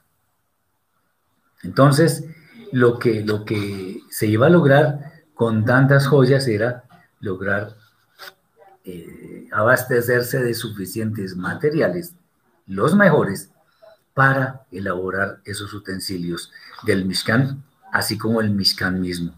[1.62, 2.24] Entonces,
[2.72, 6.84] lo que, lo que se iba a lograr con tantas joyas era
[7.20, 7.76] lograr
[8.84, 12.14] eh, abastecerse de suficientes materiales,
[12.66, 13.50] los mejores,
[14.14, 16.52] para elaborar esos utensilios
[16.84, 17.62] del Mishkan
[17.92, 19.32] así como el Mishkan mismo.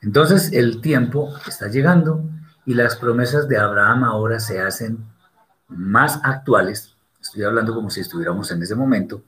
[0.00, 2.22] Entonces el tiempo está llegando
[2.64, 5.04] y las promesas de Abraham ahora se hacen
[5.68, 6.94] más actuales.
[7.20, 9.22] Estoy hablando como si estuviéramos en ese momento.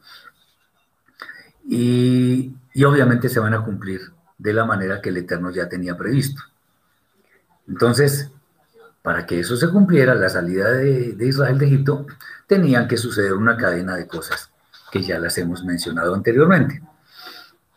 [1.67, 4.01] Y, obviamente se van a cumplir
[4.39, 6.43] de la manera que el Eterno ya tenía previsto.
[7.69, 8.31] Entonces,
[9.03, 12.07] para que eso se cumpliera, la salida de, de, Israel de Egipto,
[12.47, 14.51] tenían que suceder una cadena de cosas
[14.91, 16.83] que ya las hemos mencionado anteriormente.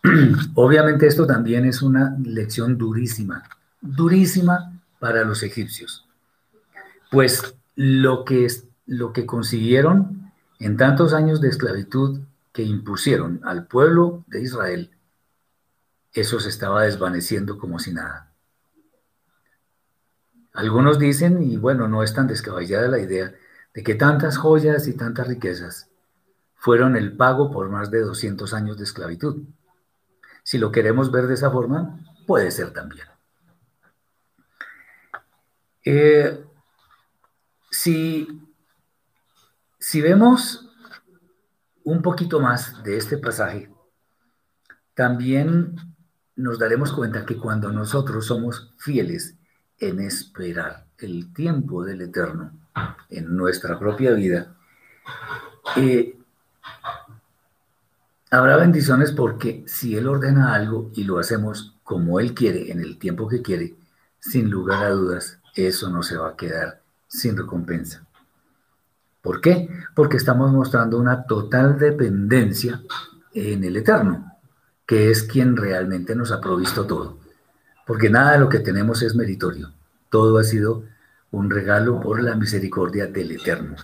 [0.55, 3.43] Obviamente esto también es una lección durísima,
[3.81, 6.05] durísima para los egipcios.
[7.09, 8.47] Pues lo que,
[8.85, 14.91] lo que consiguieron en tantos años de esclavitud que impusieron al pueblo de Israel,
[16.13, 18.31] eso se estaba desvaneciendo como si nada.
[20.53, 23.33] Algunos dicen, y bueno, no es tan descabellada la idea,
[23.73, 25.89] de que tantas joyas y tantas riquezas
[26.55, 29.43] fueron el pago por más de 200 años de esclavitud.
[30.43, 33.07] Si lo queremos ver de esa forma, puede ser también.
[35.85, 36.43] Eh,
[37.71, 38.27] si,
[39.79, 40.69] si vemos
[41.83, 43.69] un poquito más de este pasaje,
[44.93, 45.75] también
[46.35, 49.35] nos daremos cuenta que cuando nosotros somos fieles
[49.79, 52.51] en esperar el tiempo del Eterno
[53.09, 54.55] en nuestra propia vida,
[55.75, 56.17] eh,
[58.33, 62.97] Habrá bendiciones porque si Él ordena algo y lo hacemos como Él quiere, en el
[62.97, 63.75] tiempo que quiere,
[64.19, 68.07] sin lugar a dudas, eso no se va a quedar sin recompensa.
[69.21, 69.69] ¿Por qué?
[69.93, 72.81] Porque estamos mostrando una total dependencia
[73.35, 74.35] en el Eterno,
[74.87, 77.19] que es quien realmente nos ha provisto todo.
[77.85, 79.73] Porque nada de lo que tenemos es meritorio.
[80.09, 80.85] Todo ha sido
[81.29, 83.75] un regalo por la misericordia del Eterno.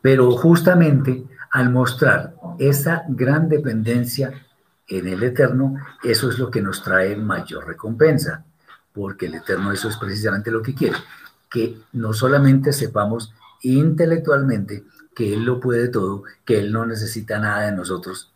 [0.00, 4.32] Pero justamente al mostrar esa gran dependencia
[4.88, 8.44] en el Eterno, eso es lo que nos trae mayor recompensa,
[8.92, 10.96] porque el Eterno eso es precisamente lo que quiere,
[11.50, 13.32] que no solamente sepamos
[13.62, 18.30] intelectualmente que Él lo puede todo, que Él no necesita nada de nosotros,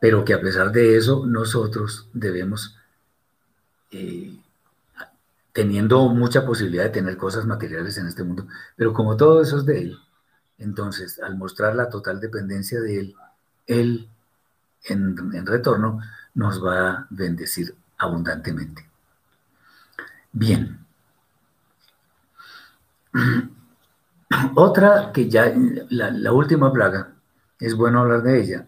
[0.00, 2.76] pero que a pesar de eso nosotros debemos,
[3.90, 4.36] eh,
[5.52, 9.66] teniendo mucha posibilidad de tener cosas materiales en este mundo, pero como todo eso es
[9.66, 9.98] de Él,
[10.58, 13.16] entonces, al mostrar la total dependencia de Él,
[13.66, 14.08] Él
[14.84, 16.00] en, retorno
[16.34, 18.88] nos va a bendecir abundantemente.
[20.32, 20.78] Bien.
[24.54, 25.52] Otra que ya,
[25.90, 27.12] la, última plaga,
[27.60, 28.66] es bueno hablar de ella.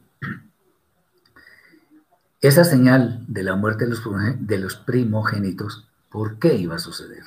[2.40, 4.02] Esa señal de la muerte de los,
[4.38, 7.24] de los primogénitos, ¿por qué iba a suceder?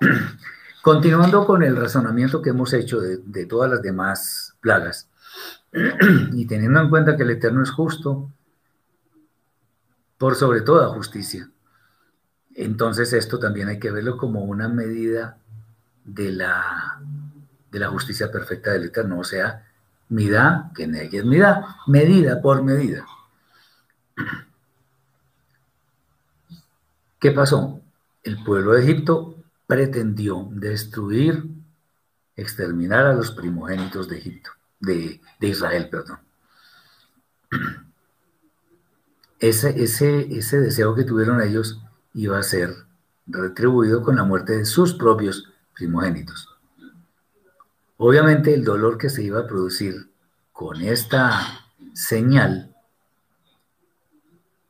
[0.86, 5.08] Continuando con el razonamiento que hemos hecho de, todas las demás plagas,
[6.32, 8.30] y teniendo en cuenta que el Eterno es justo,
[10.16, 11.50] por sobre toda justicia,
[12.54, 15.38] entonces esto también hay que verlo como una medida
[16.04, 17.00] de la,
[17.72, 19.66] de la justicia perfecta del Eterno, o sea,
[20.08, 23.04] mida, que es mida, medida por medida.
[27.18, 27.80] ¿Qué pasó?
[28.22, 29.35] El pueblo de Egipto
[29.66, 31.44] pretendió destruir,
[32.36, 34.50] exterminar a los primogénitos de Egipto,
[34.80, 36.18] de, Israel, perdón.
[39.38, 41.78] Ese, ese, ese deseo que tuvieron ellos
[42.14, 42.74] iba a ser
[43.26, 46.48] retribuido con la muerte de sus propios primogénitos.
[47.98, 50.10] Obviamente el dolor que se iba a producir
[50.52, 52.74] con esta señal,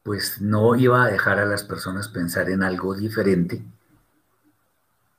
[0.02, 3.64] pues no iba a dejar a las personas pensar en algo diferente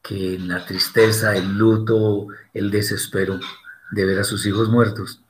[0.07, 3.41] que en la tristeza, el luto, el desespero
[3.91, 5.21] de ver a sus hijos muertos.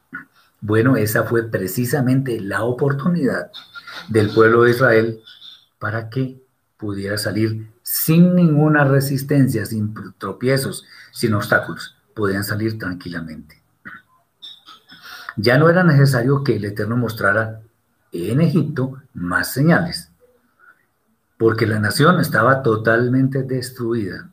[0.61, 3.49] Bueno, esa fue precisamente la oportunidad
[4.07, 5.19] del pueblo de Israel
[5.79, 6.39] para que
[6.77, 11.97] pudiera salir sin ninguna resistencia, sin tropiezos, sin obstáculos.
[12.13, 13.59] Podían salir tranquilamente.
[15.37, 17.61] Ya no era necesario que el Eterno mostrara
[18.11, 20.11] en Egipto más señales,
[21.39, 24.29] porque la nación estaba totalmente destruida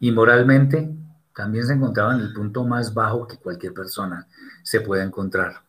[0.00, 0.94] y moralmente
[1.34, 4.26] también se encontraba en el punto más bajo que cualquier persona
[4.62, 5.62] se puede encontrar.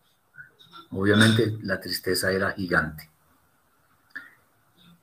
[0.91, 3.09] Obviamente la tristeza era gigante.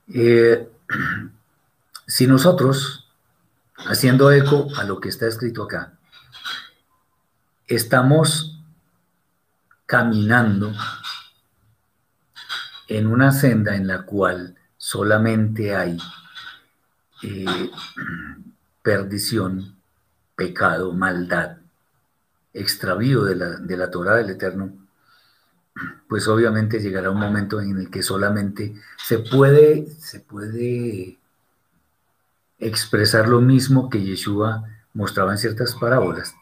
[0.09, 0.69] Eh,
[2.07, 3.09] si nosotros,
[3.77, 5.93] haciendo eco a lo que está escrito acá,
[7.67, 8.61] estamos
[9.87, 10.73] caminando
[12.89, 15.99] en una senda en la cual solamente hay
[17.23, 17.71] eh,
[18.83, 19.77] perdición,
[20.35, 21.59] pecado, maldad,
[22.53, 24.73] extravío de la, de la Torah del Eterno,
[26.09, 31.19] pues obviamente llegará un momento en el que solamente se puede, se puede
[32.59, 36.35] expresar lo mismo que Yeshua mostraba en ciertas parábolas.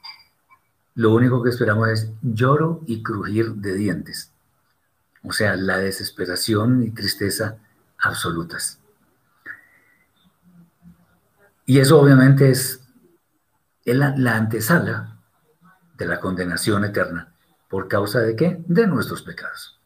[0.94, 4.30] Lo único que esperamos es lloro y crujir de dientes.
[5.24, 7.56] O sea, la desesperación y tristeza
[7.98, 8.78] absolutas.
[11.66, 12.80] Y eso obviamente es
[13.84, 15.18] la, la antesala
[15.96, 17.34] de la condenación eterna.
[17.68, 18.62] ¿Por causa de qué?
[18.66, 19.80] De nuestros pecados.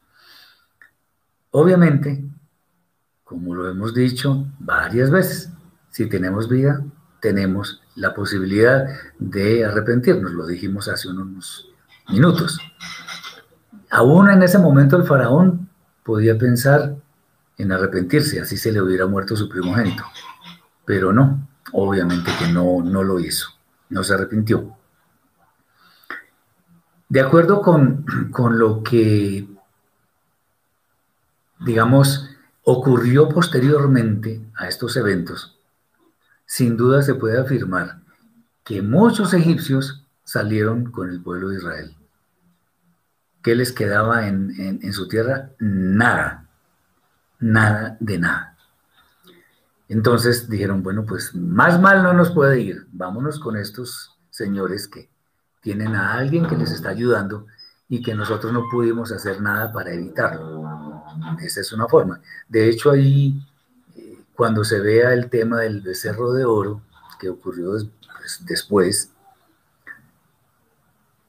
[1.51, 2.25] Obviamente,
[3.25, 5.51] como lo hemos dicho varias veces,
[5.91, 6.85] si tenemos vida,
[7.21, 8.87] tenemos la posibilidad
[9.19, 11.69] de arrepentirnos, lo dijimos hace unos
[12.09, 12.59] minutos.
[13.91, 15.69] Aún en ese momento el faraón
[16.05, 16.97] podía pensar
[17.57, 20.05] en arrepentirse, así se le hubiera muerto su primogénito,
[20.85, 23.49] pero no, obviamente que no, no lo hizo,
[23.89, 24.77] no se arrepintió.
[27.09, 28.05] De acuerdo con,
[28.59, 29.49] lo que,
[31.61, 32.29] digamos,
[32.65, 35.59] ocurrió posteriormente a estos eventos,
[36.45, 38.01] sin duda se puede afirmar
[38.63, 41.97] que muchos egipcios salieron con el pueblo de Israel.
[43.43, 45.53] ¿Qué les quedaba en, en, su tierra?
[45.59, 46.47] Nada,
[47.39, 48.58] nada de nada.
[49.89, 55.09] Entonces dijeron, bueno, pues más mal no nos puede ir, vámonos con estos señores que
[55.63, 57.47] tienen a alguien que les está ayudando
[57.89, 61.03] y que nosotros no pudimos hacer nada para evitarlo.
[61.41, 62.21] Esa es una forma.
[62.47, 63.41] De hecho, ahí,
[63.97, 66.83] eh, cuando se vea el tema del becerro de oro,
[67.19, 67.73] que ocurrió
[68.19, 69.11] pues, después,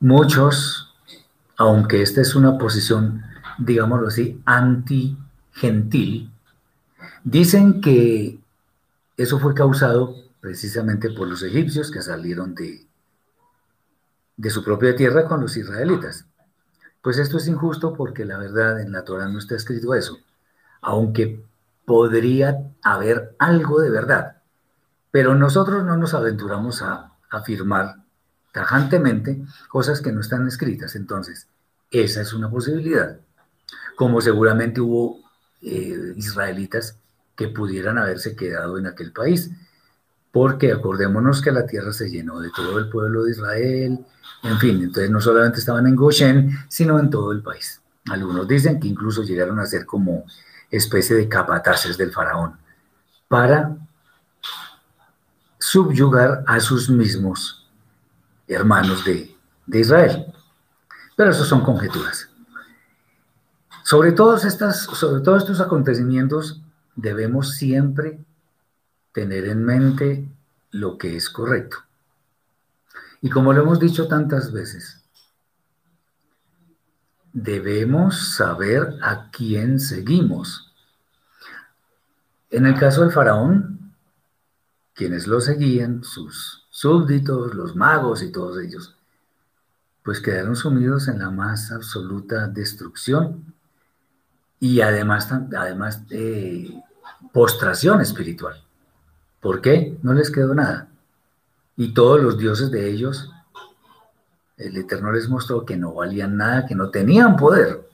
[0.01, 0.93] muchos,
[1.57, 3.23] aunque esta es una posición,
[3.57, 6.29] digámoslo así, anti-gentil,
[7.23, 8.39] dicen que
[9.19, 12.87] eso fue causado precisamente por los egipcios que salieron de,
[14.37, 16.25] de su propia tierra con los israelitas.
[17.01, 20.19] Pues esto es injusto porque la verdad en la Torah no está escrito eso,
[20.79, 21.43] aunque
[21.83, 24.37] podría haber algo de verdad.
[25.11, 27.97] Pero nosotros no nos aventuramos a afirmar
[28.53, 30.95] tajantemente cosas que no están escritas.
[30.95, 31.49] Entonces,
[31.91, 33.19] esa es una posibilidad.
[33.97, 35.19] Como seguramente hubo
[35.61, 36.97] eh, israelitas
[37.39, 39.49] que pudieran haberse quedado en aquel país,
[40.29, 44.05] porque acordémonos que la tierra se llenó de todo el pueblo de Israel,
[44.43, 47.81] en fin, entonces no solamente estaban en Goshen, sino en todo el país.
[48.09, 50.25] Algunos dicen que incluso llegaron a ser como
[50.69, 52.57] especie de capataces del faraón
[53.29, 53.77] para
[55.57, 57.65] subyugar a sus mismos
[58.49, 59.33] hermanos de,
[59.65, 60.25] de Israel.
[61.15, 62.27] Pero eso son conjeturas.
[63.85, 66.61] Sobre todos, estas, sobre todos estos acontecimientos
[67.01, 68.19] debemos siempre
[69.13, 70.29] tener en mente
[70.71, 71.77] lo que es correcto.
[73.21, 75.03] Y como lo hemos dicho tantas veces,
[77.33, 80.73] debemos saber a quién seguimos.
[82.49, 83.93] En el caso del faraón,
[84.93, 88.95] quienes lo seguían, sus súbditos, los magos y todos ellos,
[90.03, 93.53] pues quedaron sumidos en la más absoluta destrucción
[94.59, 96.83] y además, además de
[97.31, 98.63] postración espiritual.
[99.39, 99.97] ¿Por qué?
[100.01, 100.89] No les quedó nada
[101.79, 103.31] y todos los dioses de ellos,
[104.57, 107.87] el Eterno les mostró que no valían nada, que no tenían poder,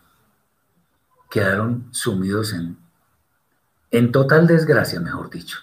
[1.30, 2.78] quedaron sumidos en,
[3.92, 5.60] en total desgracia, mejor dicho.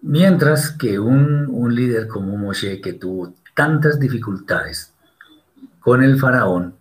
[0.00, 4.92] Mientras que un, un líder como Moshe, que tuvo tantas dificultades
[5.78, 6.74] con el faraón,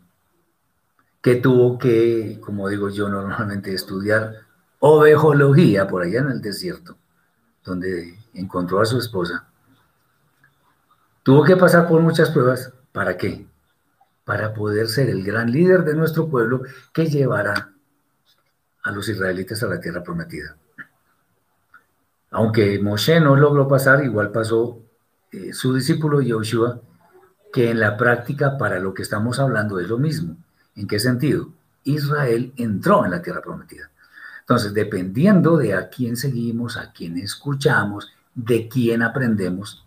[1.22, 4.45] que tuvo que, como digo yo normalmente, estudiar
[4.80, 6.97] ovejología por allá en el desierto,
[7.63, 9.47] donde encontró a su esposa.
[11.23, 12.71] Tuvo que pasar por muchas pruebas.
[12.91, 13.47] ¿Para qué?
[14.23, 16.61] Para poder ser el gran líder de nuestro pueblo
[16.93, 17.73] que llevará
[18.84, 20.55] a los israelitas a la tierra prometida.
[22.30, 24.82] Aunque Moshe no logró pasar, igual pasó
[25.32, 26.82] eh, su discípulo Yoshua,
[27.51, 30.38] que en la práctica para lo que estamos hablando es lo mismo.
[30.76, 31.49] ¿En qué sentido?
[31.86, 33.89] Israel entró en la tierra prometida.
[34.46, 39.84] Entonces, dependiendo de a quién seguimos, a quién escuchamos, de quién aprendemos,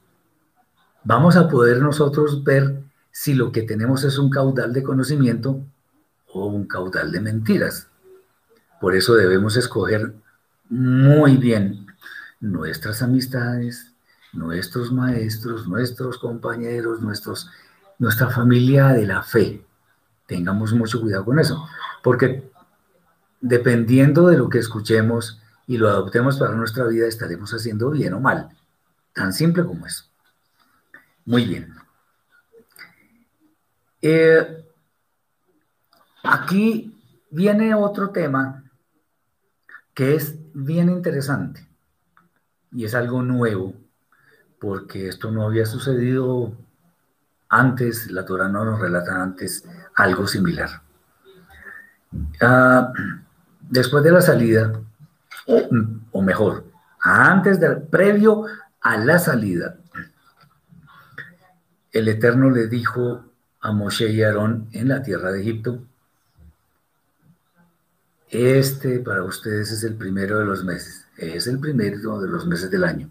[1.05, 2.83] vamos a poder nosotros ver
[3.13, 5.61] si lo que tenemos es un caudal de conocimiento
[6.33, 7.87] o un caudal de mentiras.
[8.81, 10.13] Por eso debemos escoger
[10.69, 11.87] muy bien
[12.41, 13.93] nuestras amistades,
[14.33, 19.65] nuestros maestros, nuestros compañeros, nuestra familia de la fe.
[20.27, 21.65] Tengamos mucho cuidado con eso,
[22.03, 22.51] porque
[23.41, 28.21] dependiendo de lo que escuchemos y lo adoptemos para nuestra vida, estaremos haciendo bien o
[28.21, 28.49] mal.
[29.13, 30.05] Tan simple como eso.
[31.25, 31.75] Muy bien.
[34.01, 34.65] Eh,
[36.23, 36.97] aquí
[37.31, 38.65] viene otro tema
[39.93, 41.67] que es bien interesante
[42.71, 43.75] y es algo nuevo,
[44.61, 46.57] porque esto no había sucedido
[47.49, 49.65] antes, la Torah no nos relata antes
[49.95, 50.83] algo similar.
[52.41, 52.93] Ah,
[53.69, 54.73] después de la salida,
[56.13, 56.65] o, mejor,
[57.01, 58.45] antes del previo
[58.81, 59.77] a la salida,
[61.93, 63.25] el Eterno le dijo
[63.61, 65.83] a Moshe y Aarón en la tierra de Egipto,
[68.29, 72.71] este para ustedes es el primero de los meses, es el primero de los meses
[72.71, 73.09] del año.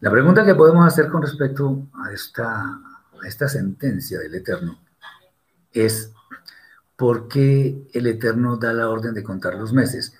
[0.00, 4.78] La pregunta que podemos hacer con respecto a esta, a esta sentencia del Eterno
[5.72, 6.12] es,
[7.02, 10.14] ¿por qué el Eterno da la orden de contar los meses?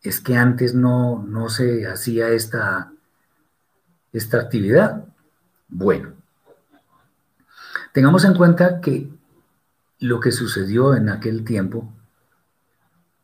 [0.00, 2.90] Es que antes no, no se hacía esta,
[4.14, 5.04] esta actividad.
[5.68, 6.14] Bueno,
[7.92, 9.10] tengamos en cuenta que
[9.98, 11.92] lo que sucedió en aquel tiempo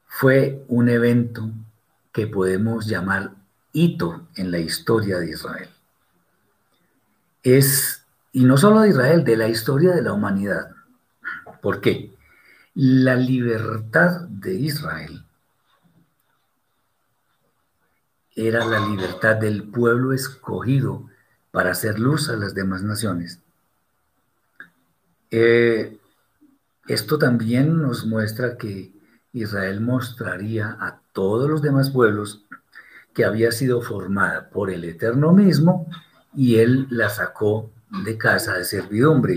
[0.07, 1.51] fue un evento
[2.12, 3.32] que podemos llamar
[3.72, 5.70] hito en la historia de Israel.
[7.43, 10.72] Es, y no solo de Israel, de la historia de la humanidad.
[11.62, 12.11] ¿Por qué?
[12.74, 15.24] La libertad de Israel
[18.34, 21.06] era la libertad del pueblo escogido
[21.50, 23.40] para hacer luz a las demás naciones.
[25.30, 25.98] Eh,
[26.88, 28.92] esto también nos muestra que
[29.34, 32.46] Israel mostraría a todos los demás pueblos
[33.12, 35.86] que había sido formada por el Eterno mismo
[36.34, 37.70] y él la sacó
[38.04, 39.36] de casa de servidumbre.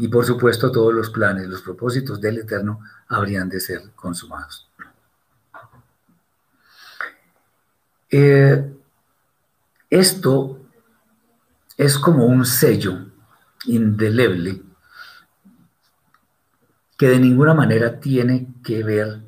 [0.00, 4.66] Y por supuesto todos los planes, los propósitos del Eterno habrían de ser consumados.
[8.08, 8.72] Eh,
[9.90, 10.58] esto
[11.76, 13.10] es como un sello
[13.66, 14.62] indeleble
[16.96, 19.20] que de ninguna manera tiene que ver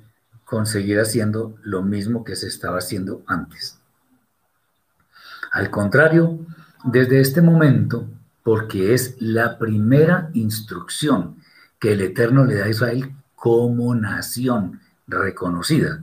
[0.46, 3.78] con seguir haciendo lo mismo que se estaba haciendo antes.
[5.50, 6.38] Al contrario,
[6.82, 8.08] desde este momento,
[8.42, 11.36] porque es la primera instrucción
[11.78, 16.02] que el Eterno le da a Israel como nación reconocida.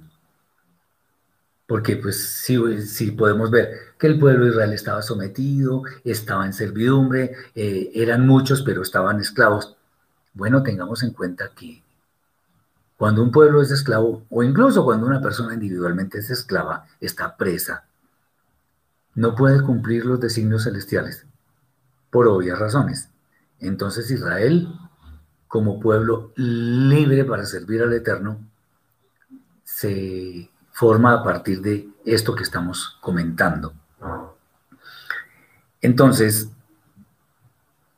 [1.67, 7.35] Porque pues sí, podemos ver que el pueblo de Israel estaba sometido, estaba en servidumbre,
[7.53, 9.77] eh, eran muchos, pero estaban esclavos.
[10.33, 11.83] Bueno, tengamos en cuenta que
[12.97, 17.85] cuando un pueblo es esclavo, o incluso cuando una persona individualmente es esclava, está presa,
[19.15, 21.25] no puede cumplir los designios celestiales,
[22.09, 23.09] por obvias razones.
[23.59, 24.67] Entonces Israel,
[25.47, 28.39] como pueblo libre para servir al Eterno,
[29.63, 33.73] se forma a partir de esto que estamos comentando.
[35.81, 36.49] Entonces,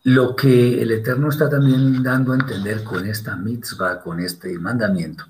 [0.04, 5.26] lo que el Eterno está también dando a entender con esta mitzvah, con este mandamiento,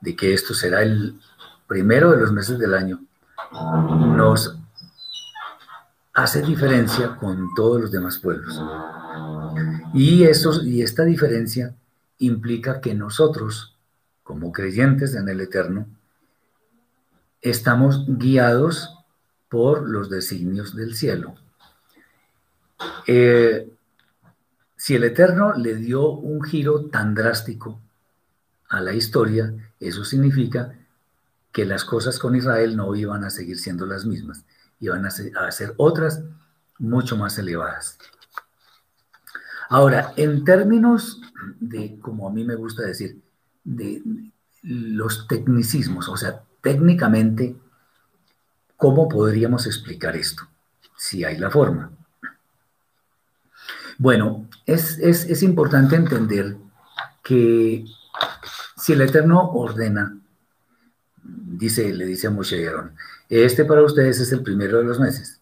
[0.00, 1.20] de que esto será el
[1.66, 3.00] primero de los meses del año,
[3.52, 4.58] nos
[6.12, 8.60] hace diferencia con todos los demás pueblos.
[9.94, 11.74] Y, y esta diferencia
[12.18, 13.76] implica que nosotros,
[14.22, 15.86] como creyentes en el Eterno,
[17.40, 18.96] estamos guiados
[19.48, 21.34] por los designios del cielo.
[23.06, 23.70] Eh,
[24.76, 27.80] si el Eterno le dio un giro tan drástico
[28.68, 30.74] a la historia, eso significa
[31.52, 34.44] que las cosas con Israel no iban a seguir siendo las mismas.
[34.82, 35.08] Y van a
[35.46, 36.22] hacer otras
[36.80, 37.98] mucho más elevadas.
[39.68, 41.20] Ahora, en términos
[41.60, 43.22] de, como a mí me gusta decir,
[43.62, 44.02] de
[44.62, 47.54] los tecnicismos, o sea, técnicamente,
[48.76, 50.42] ¿cómo podríamos explicar esto?
[50.96, 51.92] Si hay la forma.
[53.98, 56.56] Bueno, es, importante entender
[57.22, 57.84] que
[58.76, 60.18] si el Eterno ordena,
[61.22, 62.68] dice, le dice a Moshe
[63.40, 65.40] este para ustedes es el primero de los meses.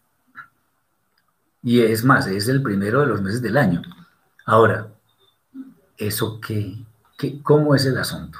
[1.61, 3.82] Y es más, es el primero de los meses del año.
[4.47, 4.88] Ahora,
[5.97, 6.76] ¿eso qué?
[7.18, 8.38] qué ¿Cómo es el asunto?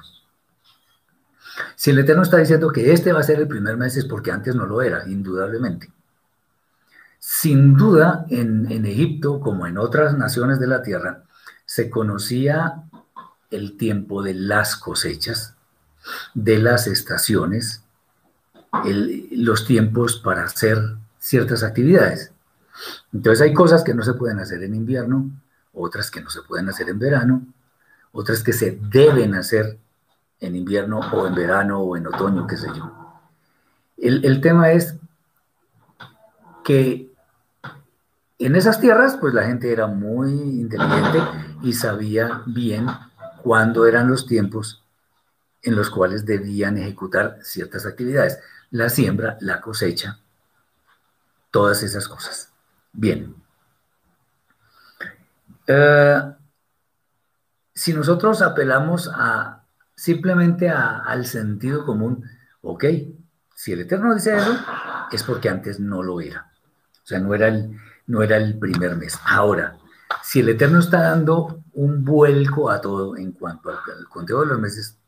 [1.75, 4.31] Si el Eterno está diciendo que este va a ser el primer mes es porque
[4.31, 5.91] antes no lo era, indudablemente.
[7.19, 11.25] Sin duda, en, en Egipto, como en otras naciones de la tierra,
[11.67, 12.85] se conocía
[13.51, 15.57] el tiempo de las cosechas,
[16.35, 17.83] de las estaciones,
[18.85, 20.79] los tiempos para hacer
[21.19, 22.33] ciertas actividades.
[23.13, 25.31] Entonces hay cosas que no se pueden hacer en invierno,
[25.73, 27.43] otras que no se pueden hacer en verano,
[28.13, 29.79] otras que se deben hacer
[30.41, 33.01] en invierno o en verano o en otoño, qué sé yo.
[33.97, 34.95] El, tema es
[36.65, 37.13] que
[38.39, 41.19] en esas tierras, pues la gente era muy inteligente
[41.63, 42.87] y sabía bien
[43.43, 44.83] cuándo eran los tiempos
[45.63, 48.39] en los cuales debían ejecutar ciertas actividades.
[48.71, 50.19] La siembra, la cosecha,
[51.51, 52.53] todas esas cosas.
[52.93, 53.35] Bien.
[55.67, 56.23] Eh,
[57.75, 59.65] si nosotros apelamos a
[59.95, 62.25] simplemente al sentido común,
[62.63, 62.85] ok,
[63.55, 64.57] si el Eterno dice eso,
[65.13, 66.51] es porque antes no lo era.
[67.03, 69.19] O sea, no era el, no era el primer mes.
[69.25, 69.77] Ahora,
[70.23, 74.61] si el Eterno está dando un vuelco a todo en cuanto al, conteo de los
[74.61, 74.99] meses,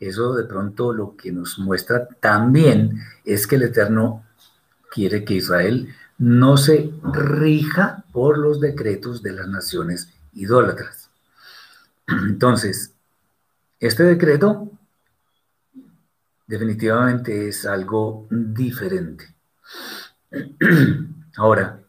[0.00, 4.24] eso de pronto lo que nos muestra también es que el Eterno
[4.90, 11.10] quiere que Israel no se rija por los decretos de las naciones idólatras.
[12.06, 12.94] Entonces,
[13.78, 14.70] este decreto
[16.46, 19.34] definitivamente es algo diferente.
[21.36, 21.80] Ahora,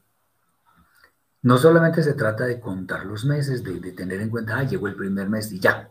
[1.43, 4.95] no solamente se trata de contar los meses, de, tener en cuenta, ah, llegó el
[4.95, 5.89] primer mes y ya.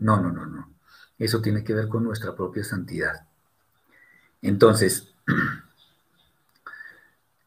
[0.00, 0.71] No, no, no, no.
[1.18, 3.26] Eso tiene que ver con nuestra propia santidad.
[4.40, 5.12] Entonces,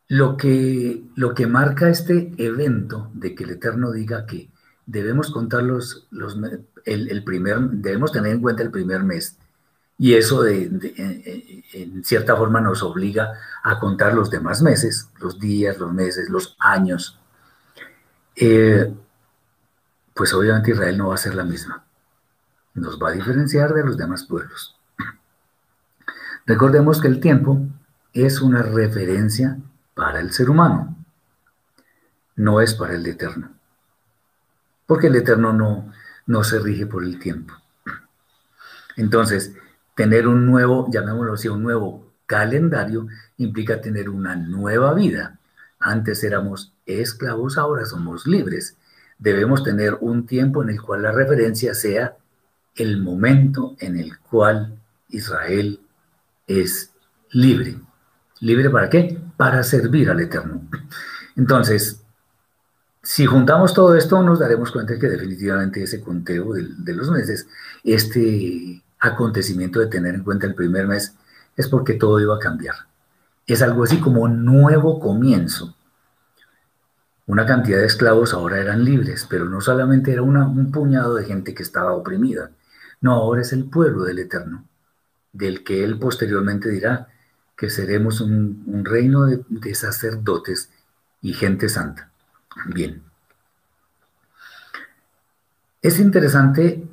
[0.08, 4.50] lo que, lo que marca este evento de que el Eterno diga que
[4.86, 6.38] debemos contar los, los
[6.86, 9.38] el, primer, debemos tener en cuenta el primer mes.
[9.98, 13.32] Y eso de, en cierta forma nos obliga
[13.64, 17.18] a contar los demás meses, los días, los meses, los años.
[18.36, 18.94] Eh,
[20.14, 21.85] pues obviamente Israel no va a ser la misma.
[22.76, 24.78] Nos va a diferenciar de los demás pueblos.
[26.46, 27.60] Recordemos que el tiempo
[28.14, 29.58] es una referencia
[29.96, 30.96] para el ser humano,
[32.36, 33.50] no es para el eterno.
[34.86, 35.92] Porque el eterno no,
[36.28, 37.54] no se rige por el tiempo.
[38.96, 39.54] Entonces,
[39.96, 43.08] tener un nuevo, llamémoslo así, un nuevo calendario
[43.38, 45.40] implica tener una nueva vida.
[45.80, 48.78] Antes éramos esclavos, ahora somos libres.
[49.18, 52.18] Debemos tener un tiempo en el cual la referencia sea
[52.76, 54.78] el momento en el cual
[55.10, 55.80] Israel
[56.48, 56.92] es
[57.32, 57.80] libre.
[58.42, 59.20] ¿Libre para qué?
[59.38, 60.62] Para servir al Eterno.
[61.36, 62.02] Entonces,
[63.02, 67.48] si juntamos todo esto, nos daremos cuenta que definitivamente ese conteo de, los meses,
[67.84, 71.16] este acontecimiento de tener en cuenta el primer mes,
[71.56, 72.76] es porque todo iba a cambiar.
[73.46, 75.76] Es algo así como un nuevo comienzo.
[77.28, 81.54] Una cantidad de esclavos ahora eran libres, pero no solamente era un puñado de gente
[81.54, 82.52] que estaba oprimida.
[83.06, 84.68] No, ahora es el pueblo del Eterno,
[85.32, 87.08] del que él posteriormente dirá,
[87.56, 90.72] que seremos un, reino de, sacerdotes
[91.22, 92.10] y gente santa.
[92.66, 93.04] Bien.
[95.84, 96.84] Es interesante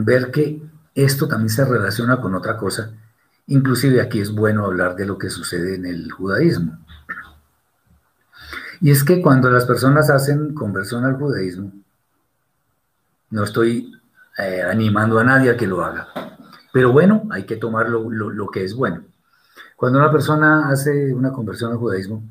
[0.00, 0.60] ver que
[0.96, 2.94] esto también se relaciona con otra cosa.
[3.46, 6.76] Inclusive aquí es bueno hablar de lo que sucede en el judaísmo.
[8.80, 11.70] Y es que cuando las personas hacen conversión al judaísmo,
[13.30, 14.01] no estoy
[14.38, 16.08] eh, animando a nadie a que lo haga,
[16.72, 19.04] pero bueno, hay que tomar lo que es bueno.
[19.76, 22.22] Cuando una persona hace una conversión al judaísmo,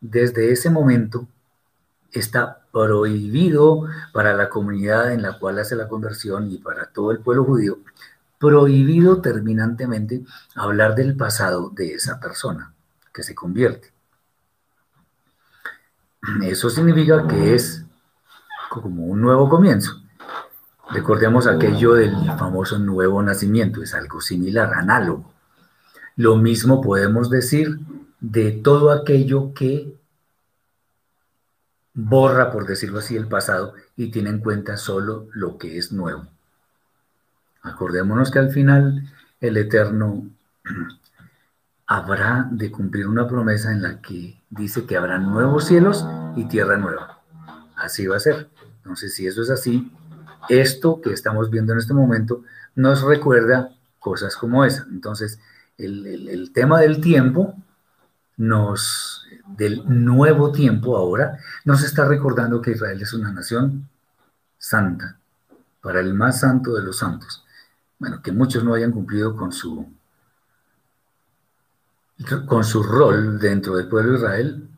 [0.00, 1.26] desde ese momento
[2.12, 7.20] está prohibido para la comunidad en la cual hace la conversión y para todo el
[7.20, 7.78] pueblo judío,
[8.38, 10.22] prohibido terminantemente
[10.54, 12.72] hablar del pasado de esa persona
[13.12, 13.90] que se convierte.
[16.42, 17.84] Eso significa que es
[18.68, 20.02] como un nuevo comienzo.
[20.90, 25.32] Recordemos aquello del famoso nuevo nacimiento, es algo similar, análogo.
[26.16, 27.78] Lo mismo podemos decir
[28.20, 29.94] de todo aquello que
[31.94, 36.26] borra, por decirlo así, el pasado y tiene en cuenta solo lo que es nuevo.
[37.62, 40.26] Acordémonos que al final el Eterno
[41.86, 46.78] habrá de cumplir una promesa en la que dice que habrá nuevos cielos y tierra
[46.78, 47.20] nueva.
[47.76, 48.48] Así va a ser.
[48.78, 49.92] Entonces, si eso es así,
[50.48, 52.42] esto que estamos viendo en este momento
[52.74, 54.86] nos recuerda cosas como esa.
[54.90, 55.40] Entonces,
[55.76, 57.54] el, tema del tiempo,
[58.36, 63.88] nos, del nuevo tiempo ahora, nos está recordando que Israel es una nación
[64.56, 65.18] santa,
[65.80, 67.44] para el más santo de los santos.
[67.98, 69.86] Bueno, que muchos no hayan cumplido con su
[72.46, 74.68] con su rol dentro del pueblo de Israel,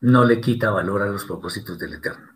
[0.00, 2.29] no le quita valor a los propósitos del Eterno.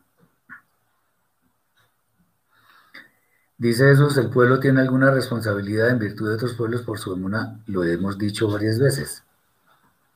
[3.56, 7.60] Dice Jesús, el pueblo tiene alguna responsabilidad en virtud de otros pueblos por su emuna,
[7.66, 9.22] lo hemos dicho varias veces.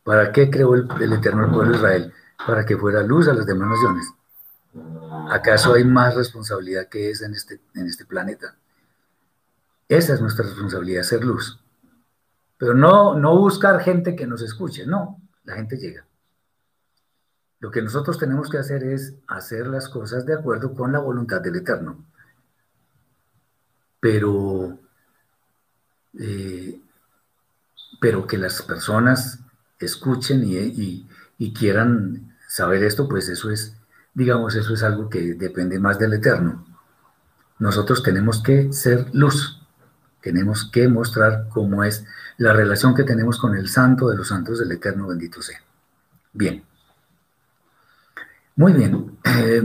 [0.03, 2.13] ¿Para qué creó el, Eterno el pueblo de Israel?
[2.47, 4.13] Para que fuera luz a las demás naciones.
[5.31, 8.57] ¿Acaso hay más responsabilidad que esa en este, en este planeta?
[9.89, 11.61] Esa es nuestra responsabilidad, ser luz.
[12.57, 16.05] Pero no, no buscar gente que nos escuche, no, la gente llega.
[17.61, 21.41] Lo que nosotros tenemos que hacer es hacer las cosas de acuerdo con la voluntad
[21.41, 22.05] del Eterno.
[24.01, 24.79] Pero,
[26.19, 26.81] eh,
[28.01, 29.41] pero que las personas
[29.79, 31.07] escuchen y,
[31.55, 33.77] quieran saber esto, pues eso es,
[34.15, 36.67] digamos, eso es algo que depende más del Eterno.
[37.59, 39.61] Nosotros tenemos que ser luz,
[40.21, 42.05] tenemos que mostrar cómo es
[42.37, 45.61] la relación que tenemos con el santo de los santos del Eterno bendito sea.
[46.33, 46.65] Bien.
[48.57, 49.19] Muy bien.
[49.41, 49.63] Eh,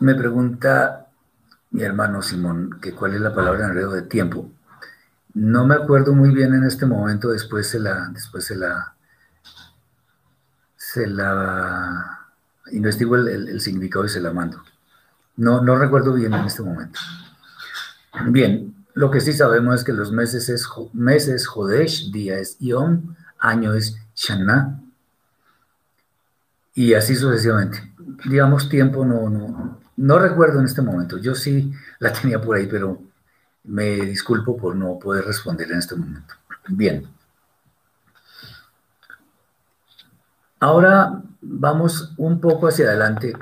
[0.00, 1.08] me pregunta
[1.70, 4.50] mi hermano Simón que cuál es la palabra en hebreo de tiempo.
[5.34, 8.94] No me acuerdo muy bien en este momento, después se la, después se la,
[10.76, 12.30] se la
[12.72, 14.62] investigo el significado y se la mando.
[15.36, 16.98] No, no recuerdo bien en este momento.
[18.28, 23.14] Bien, lo que sí sabemos es que los meses es meses, Jodesh, día es Yom,
[23.38, 24.80] año es Shana,
[26.74, 27.92] y así sucesivamente.
[28.24, 31.18] Digamos, tiempo no, no, no recuerdo en este momento.
[31.18, 33.02] Yo sí la tenía por ahí, pero
[33.64, 36.34] me disculpo por no poder responder en este momento.
[36.68, 37.06] Bien.
[40.60, 43.34] Ahora vamos un poco hacia adelante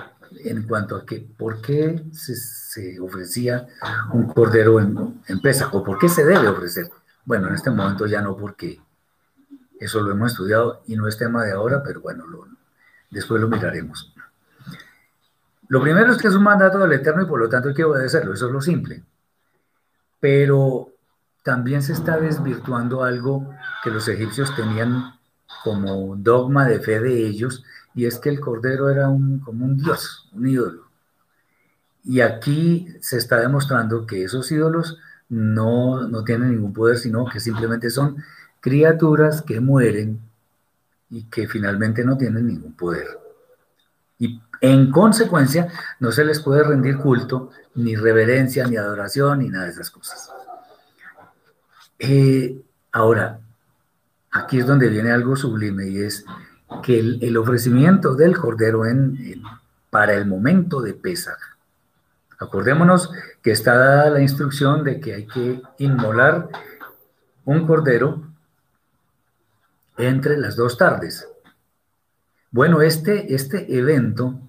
[0.45, 3.67] en cuanto a que por qué se, ofrecía
[4.13, 5.41] un cordero en, en
[5.73, 6.91] o por qué se debe ofrecer.
[7.25, 8.81] Bueno, en este momento ya no porque
[9.79, 12.25] eso lo hemos estudiado y no es tema de ahora, pero bueno,
[13.11, 14.14] después lo miraremos.
[15.69, 17.85] Lo primero es que es un mandato del Eterno y por lo tanto hay que
[17.85, 19.03] obedecerlo, eso es lo simple.
[20.21, 20.89] Pero
[21.43, 25.15] también se está desvirtuando algo que los egipcios tenían
[25.63, 29.77] como dogma de fe de ellos, y es que el cordero era un, como un
[29.77, 30.85] dios, un ídolo.
[32.03, 34.99] Y aquí se está demostrando que esos ídolos
[35.29, 38.23] no, no tienen ningún poder, sino que simplemente son
[38.61, 40.21] criaturas que mueren
[41.11, 43.07] y que finalmente no tienen ningún poder.
[44.19, 45.69] Y en consecuencia
[46.01, 50.33] no se les puede rendir culto, ni reverencia, ni adoración, ni nada de esas cosas.
[51.99, 53.41] Eh, ahora,
[54.31, 56.25] aquí es donde viene algo sublime y es
[56.83, 59.43] que el, ofrecimiento del cordero en,
[59.91, 61.39] para el momento de Pesach.
[62.39, 63.13] Acordémonos
[63.43, 66.49] que está dada la instrucción de que hay que inmolar
[67.45, 68.23] un cordero
[69.99, 71.29] entre las dos tardes.
[72.51, 74.41] Bueno, este, este evento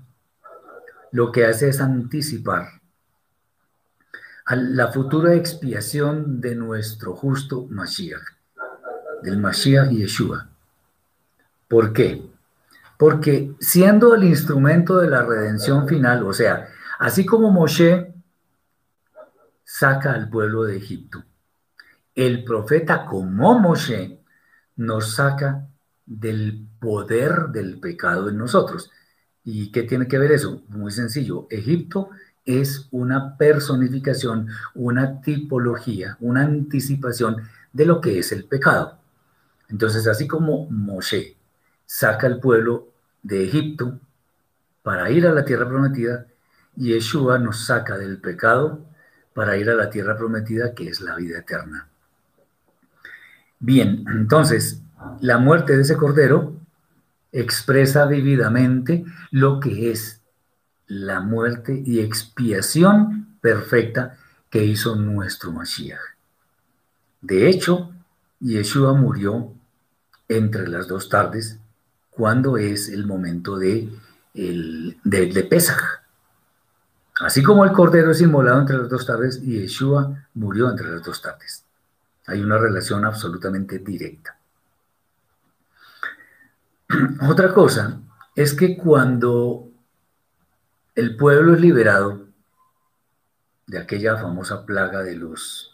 [1.16, 2.82] lo que hace es anticipar
[4.47, 8.22] a la futura expiación de nuestro justo Mashiach,
[9.24, 10.49] del Mashiach Yeshua.
[11.70, 12.22] ¿Por qué?
[12.97, 16.68] Porque siendo el instrumento de la redención final, o sea,
[16.99, 18.13] así como Moshe
[19.63, 21.24] saca al pueblo de Egipto,
[22.13, 24.20] el profeta como Moshe
[24.76, 25.66] nos saca
[26.05, 28.91] del poder del pecado en nosotros.
[29.45, 30.63] ¿Y qué tiene que ver eso?
[30.69, 31.47] Muy sencillo.
[31.49, 32.09] Egipto
[32.43, 37.37] es una personificación, una tipología, una anticipación
[37.71, 38.97] de lo que es el pecado.
[39.69, 41.37] Entonces, así como Moshe
[41.85, 42.89] saca al pueblo
[43.23, 43.99] de Egipto
[44.83, 46.25] para ir a la tierra prometida
[46.75, 48.85] Yeshua nos saca del pecado
[49.33, 51.87] para ir a la tierra prometida que es la vida eterna.
[53.59, 54.81] Bien, entonces
[55.21, 56.55] la muerte de ese cordero
[57.36, 60.21] expresa vividamente lo que es
[60.88, 64.17] la muerte y expiación perfecta
[64.49, 65.99] que hizo nuestro Mashiach.
[67.21, 67.91] De hecho,
[68.39, 69.51] Yeshua murió
[70.29, 71.59] entre las dos tardes,
[72.09, 73.89] cuando es el momento de,
[74.33, 75.81] el, de, Pesaj.
[77.19, 81.21] Así como el cordero es inmolado entre las dos tardes, Yeshua murió entre las dos
[81.21, 81.65] tardes.
[82.27, 84.38] Hay una relación absolutamente directa.
[87.29, 88.01] Otra cosa
[88.36, 89.69] es que cuando
[90.95, 92.25] el pueblo es liberado
[93.67, 95.71] de aquella famosa plaga de los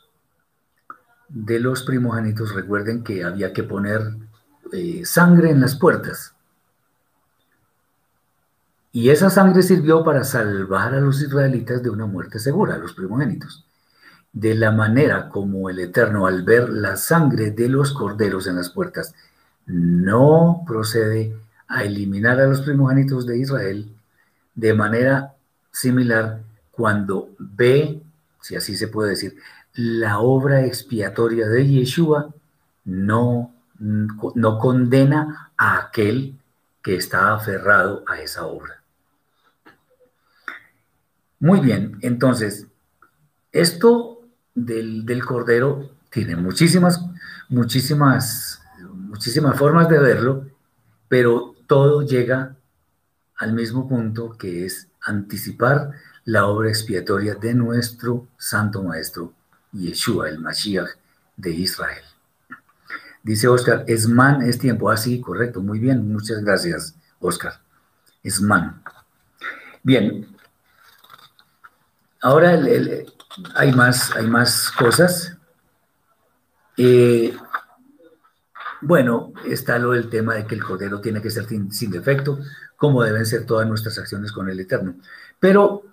[1.34, 4.02] de los primogénitos, recuerden que había que poner
[4.74, 6.36] eh, sangre en las puertas.
[8.92, 12.94] Y esa sangre sirvió para salvar a los israelitas de una muerte segura, a los
[12.94, 13.66] primogénitos.
[14.34, 18.70] De la manera como el Eterno, al ver la sangre de los corderos en las
[18.70, 19.14] puertas,
[19.66, 21.36] no procede
[21.68, 23.96] a eliminar a los primogénitos de Israel,
[24.56, 25.34] de manera
[25.72, 26.42] similar,
[26.72, 28.02] cuando ve,
[28.42, 29.36] si así se puede decir,
[29.74, 32.34] la obra expiatoria de Yeshua,
[32.84, 36.38] no no condena a aquel
[36.84, 38.82] que está aferrado a esa obra.
[41.40, 42.68] Muy bien, entonces,
[43.52, 44.22] esto
[44.54, 47.04] del, Cordero tiene muchísimas,
[47.50, 48.61] muchísimas,
[49.12, 50.48] muchísimas formas de verlo,
[51.10, 52.56] pero todo llega
[53.36, 55.92] al mismo punto que es anticipar
[56.24, 59.34] la obra expiatoria de nuestro Santo Maestro,
[59.74, 60.92] Yeshua, el Mashiach
[61.36, 62.04] de Israel.
[63.22, 64.90] Dice Oscar, es man, es tiempo.
[64.90, 67.60] Ah, sí, correcto, muy bien, muchas gracias, Oscar.
[68.24, 68.82] Es man.
[69.84, 70.26] Bien.
[72.22, 72.52] Ahora
[73.56, 75.36] hay, más, hay más cosas.
[76.78, 77.36] Eh,
[78.82, 82.40] bueno, está lo del tema de que el cordero tiene que ser sin, defecto,
[82.76, 84.96] como deben ser todas nuestras acciones con el Eterno.
[85.40, 85.84] Pero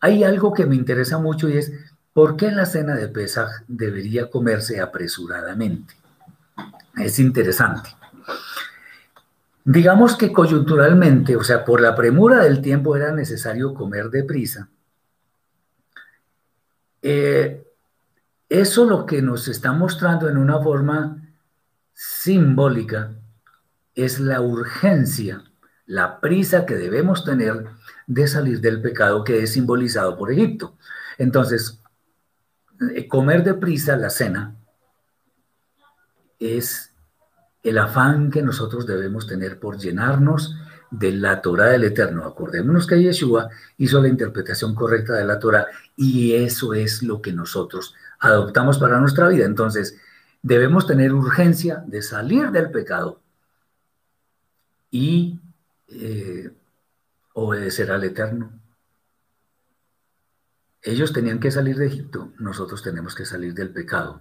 [0.00, 1.72] hay algo que me interesa mucho y es,
[2.12, 5.94] ¿por qué la cena de Pesaj debería comerse apresuradamente?
[6.96, 7.90] es interesante.
[9.64, 14.68] Digamos que coyunturalmente, o sea, por la premura del tiempo era necesario comer deprisa.
[17.02, 17.66] Eh,
[18.48, 21.25] eso lo que nos está mostrando en una forma
[21.96, 23.14] simbólica
[23.94, 25.42] es la urgencia,
[25.86, 27.68] la prisa que debemos tener
[28.06, 30.76] de salir del pecado que es simbolizado por Egipto.
[31.16, 31.80] Entonces,
[32.94, 34.54] eh, comer deprisa la cena
[36.38, 36.92] es
[37.62, 40.54] el afán que nosotros debemos tener por llenarnos
[40.90, 42.26] de la Torah del Eterno.
[42.26, 45.66] Acordémonos que Yeshua hizo la interpretación correcta de la Torah
[45.96, 49.46] y eso es lo que nosotros adoptamos para nuestra vida.
[49.46, 49.98] Entonces,
[50.46, 53.20] debemos tener urgencia de salir del pecado
[54.92, 55.40] y
[55.88, 56.52] eh,
[57.34, 58.52] obedecer al Eterno.
[60.82, 64.20] Ellos tenían que salir de Egipto, nosotros tenemos que salir del pecado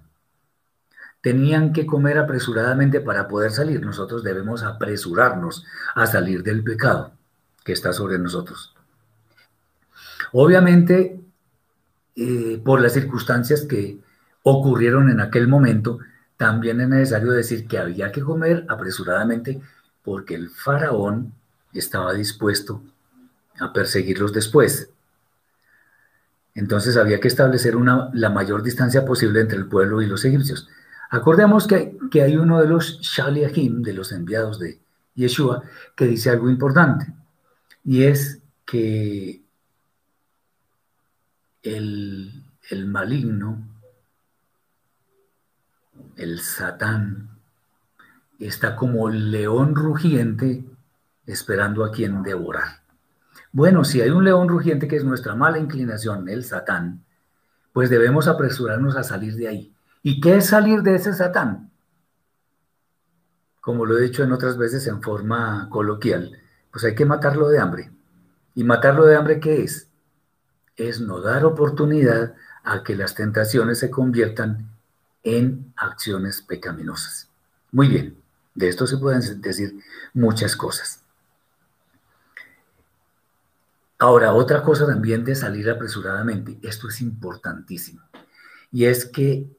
[1.22, 3.84] tenían que comer apresuradamente para poder salir.
[3.84, 5.66] Nosotros debemos apresurarnos
[5.96, 7.14] a salir del pecado
[7.64, 8.76] que está sobre nosotros.
[10.34, 11.20] Obviamente,
[12.16, 13.98] eh, por las circunstancias que
[14.44, 15.98] ocurrieron en aquel momento,
[16.38, 19.62] también es necesario decir que había que comer apresuradamente
[20.04, 21.34] porque el faraón
[21.74, 22.82] estaba dispuesto
[23.60, 24.90] a perseguirlos después.
[26.54, 30.70] Entonces había que establecer una, la mayor distancia posible entre el pueblo y los egipcios.
[31.10, 34.80] Acordemos que, hay uno de los Shaliachim, de los enviados de
[35.16, 35.64] Yeshua,
[35.96, 37.14] que dice algo importante,
[37.84, 39.42] y es que
[41.62, 43.62] el, el maligno,
[46.18, 47.30] el Satán,
[48.40, 50.66] está como león rugiente
[51.26, 52.82] esperando a quien devorar.
[53.52, 57.04] Bueno, si hay un león rugiente que es nuestra mala inclinación, el Satán,
[57.74, 59.76] pues debemos apresurarnos a salir de ahí.
[60.04, 61.72] ¿Y qué es salir de ese Satán?
[63.62, 66.38] Como lo he dicho en otras veces en forma coloquial,
[66.72, 67.92] pues hay que matarlo de hambre.
[68.54, 69.90] ¿Y matarlo de hambre qué es?
[70.76, 74.75] Es no dar oportunidad a que las tentaciones se conviertan
[75.26, 77.30] en acciones pecaminosas.
[77.74, 78.18] Muy bien,
[78.54, 79.78] de esto se pueden decir
[80.14, 81.02] muchas cosas.
[84.00, 88.02] Ahora, otra cosa también de salir apresuradamente, esto es importantísimo,
[88.72, 89.50] y es que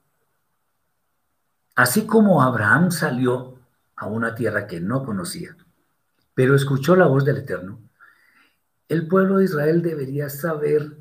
[1.77, 3.59] Así como Abraham salió
[3.97, 5.55] a una tierra que no conocía,
[6.33, 7.79] pero escuchó la voz del Eterno,
[8.89, 10.97] el pueblo de Israel debería saber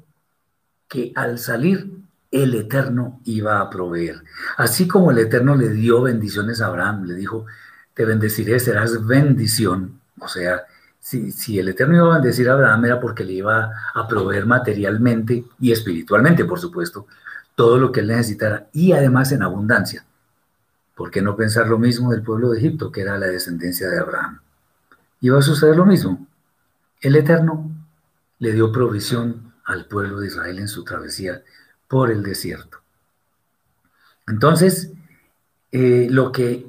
[0.89, 1.94] que al salir
[2.43, 4.23] el Eterno iba a proveer.
[4.57, 7.45] Así como el Eterno le dio bendiciones a Abraham, le dijo,
[7.93, 9.99] te bendeciré, serás bendición.
[10.19, 10.63] O sea,
[10.99, 14.45] si, si, el Eterno iba a bendecir a Abraham era porque le iba a proveer
[14.45, 17.07] materialmente y espiritualmente, por supuesto,
[17.55, 20.05] todo lo que él necesitara y además en abundancia
[20.95, 23.99] ¿Por qué no pensar lo mismo del pueblo de Egipto, que era la descendencia de
[23.99, 24.39] Abraham?
[25.19, 26.25] Iba a suceder lo mismo.
[27.01, 27.69] El Eterno
[28.39, 31.43] le dio provisión al pueblo de Israel en su travesía
[31.87, 32.79] por el desierto.
[34.27, 34.91] Entonces,
[35.71, 36.67] eh, lo que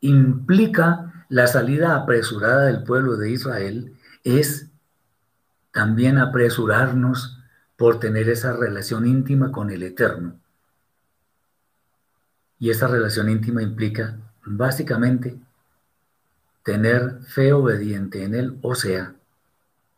[0.00, 4.68] implica la salida apresurada del pueblo de Israel es
[5.72, 7.38] también apresurarnos
[7.76, 10.38] por tener esa relación íntima con el Eterno.
[12.58, 15.38] Y esa relación íntima implica básicamente
[16.64, 19.14] tener fe obediente en Él, o sea,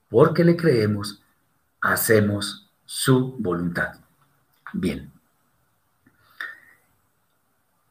[0.08, 1.22] porque le creemos,
[1.80, 3.94] hacemos su voluntad.
[4.72, 5.10] Bien.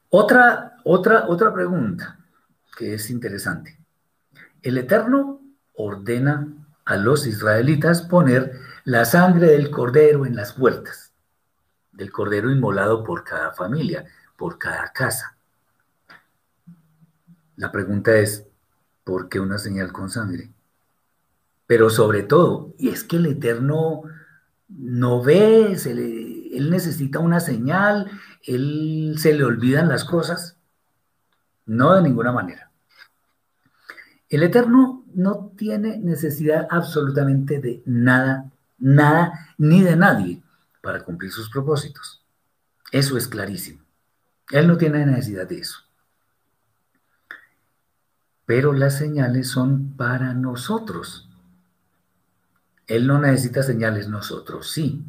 [0.10, 2.18] Otra, otra, otra pregunta
[2.76, 3.78] que es interesante.
[4.62, 5.42] El Eterno
[5.76, 6.48] ordena
[6.86, 11.14] a los israelitas poner la sangre del cordero en las puertas,
[11.92, 14.06] del cordero inmolado por cada familia,
[14.36, 15.38] por cada casa.
[17.58, 18.48] La pregunta es,
[19.04, 20.50] ¿por qué una señal con sangre?
[21.68, 24.04] Pero sobre todo, y es que el Eterno
[24.70, 25.76] no ve,
[26.58, 28.10] él necesita una señal,
[28.44, 30.58] él se le olvidan las cosas.
[31.66, 32.72] No de ninguna manera.
[34.30, 40.42] El Eterno no tiene necesidad absolutamente de nada, nada, ni de nadie
[40.82, 42.24] para cumplir sus propósitos.
[42.92, 43.84] Eso es clarísimo.
[44.52, 45.80] Él no tiene necesidad de eso.
[48.46, 51.30] Pero las señales son para nosotros.
[52.88, 55.06] Él no necesita señales, nosotros sí.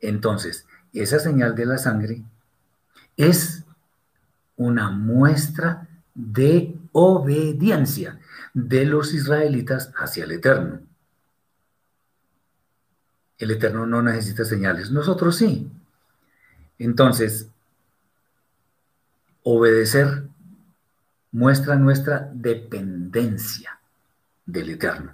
[0.00, 2.22] Entonces, esa señal de la sangre
[3.16, 3.64] es
[4.56, 8.18] una muestra de obediencia
[8.54, 10.80] de los israelitas hacia el Eterno.
[13.38, 15.70] El Eterno no necesita señales, nosotros sí.
[16.78, 17.48] Entonces,
[19.44, 20.24] obedecer
[21.30, 23.78] muestra nuestra dependencia
[24.44, 25.12] del Eterno.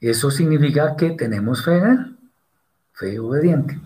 [0.00, 2.13] Eso significa que tenemos fe en Él,
[2.94, 3.80] fe obediente.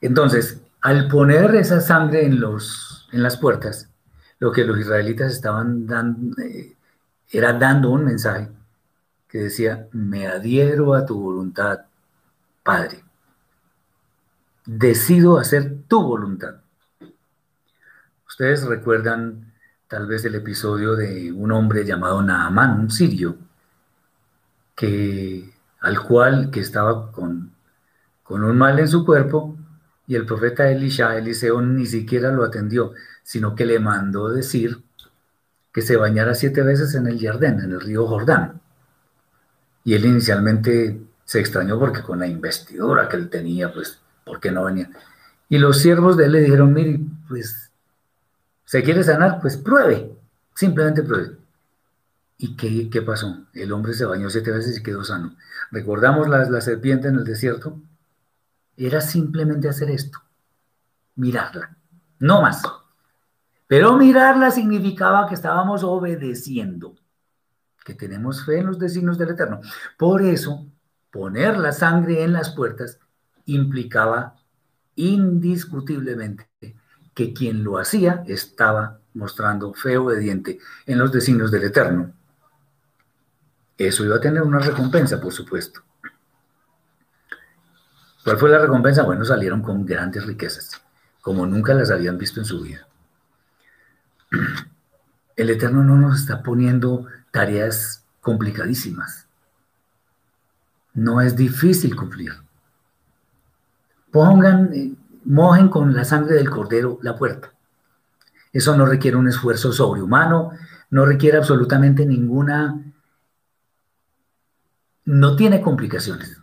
[0.00, 3.88] Entonces, al poner esa sangre en, los, en las puertas,
[4.40, 6.76] lo que los israelitas estaban dando eh,
[7.30, 8.48] era dando un mensaje
[9.28, 11.80] que decía, me adhiero a tu voluntad,
[12.62, 13.02] Padre.
[14.66, 16.56] Decido hacer tu voluntad.
[18.28, 19.52] Ustedes recuerdan
[19.88, 23.36] tal vez el episodio de un hombre llamado Naamán, un sirio,
[24.74, 27.51] que, al cual que estaba con,
[28.32, 29.58] con un mal en su cuerpo
[30.06, 34.82] y el profeta Elisha, Eliseo, ni siquiera lo atendió, sino que le mandó decir
[35.70, 38.62] que se bañara siete veces en el Jardín, en el río Jordán.
[39.84, 44.50] Y él inicialmente se extrañó porque con la investidura que él tenía, pues, ¿por qué
[44.50, 44.88] no venía?
[45.50, 47.70] Y los siervos de él le dijeron, mire, pues,
[48.64, 49.42] ¿se quiere sanar?
[49.42, 50.10] Pues pruebe,
[50.54, 51.36] simplemente pruebe.
[52.38, 53.44] ¿Y qué, qué pasó?
[53.52, 55.36] El hombre se bañó siete veces y quedó sano.
[55.70, 57.78] ¿Recordamos la, la serpiente en el desierto?
[58.76, 60.18] Era simplemente hacer esto,
[61.16, 61.76] mirarla,
[62.18, 62.62] no más.
[63.66, 66.94] Pero mirarla significaba que estábamos obedeciendo,
[67.84, 69.60] que tenemos fe en los designios del Eterno.
[69.98, 70.66] Por eso,
[71.10, 72.98] poner la sangre en las puertas
[73.46, 74.36] implicaba
[74.94, 76.48] indiscutiblemente
[77.14, 82.12] que quien lo hacía estaba mostrando fe obediente en los designios del Eterno.
[83.76, 85.82] Eso iba a tener una recompensa, por supuesto.
[88.24, 89.02] ¿Cuál fue la recompensa?
[89.02, 90.80] Bueno, salieron con grandes riquezas,
[91.20, 92.86] como nunca las habían visto en su vida.
[95.36, 99.26] El Eterno no nos está poniendo tareas complicadísimas.
[100.94, 102.32] No es difícil cumplir.
[104.12, 104.94] Pongan, eh,
[105.24, 107.52] mojen con la sangre del cordero la puerta.
[108.52, 110.52] Eso no requiere un esfuerzo sobrehumano,
[110.90, 112.92] no requiere absolutamente ninguna,
[115.06, 116.41] no tiene complicaciones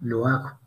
[0.00, 0.58] lo hago.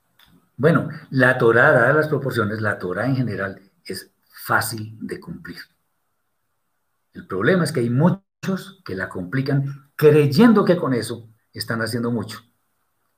[0.57, 5.59] Bueno, la Torah, dadas las proporciones, la Torah en general es fácil de cumplir.
[7.13, 12.11] El problema es que hay muchos que la complican creyendo que con eso están haciendo
[12.11, 12.41] mucho.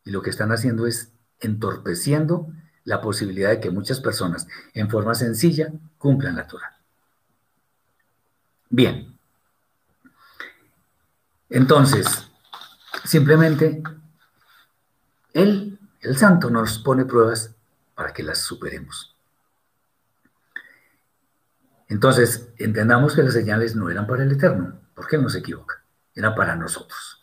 [0.03, 2.51] Y lo que están haciendo es entorpeciendo
[2.83, 6.79] la posibilidad de que muchas personas en forma sencilla cumplan la Torah.
[8.69, 9.15] Bien.
[11.49, 12.29] Entonces,
[13.03, 13.83] simplemente
[15.33, 17.55] él el santo nos pone pruebas
[17.95, 19.15] para que las superemos.
[21.87, 25.83] Entonces, entendamos que las señales no eran para el Eterno, porque Él no se equivoca,
[26.15, 27.21] era para nosotros.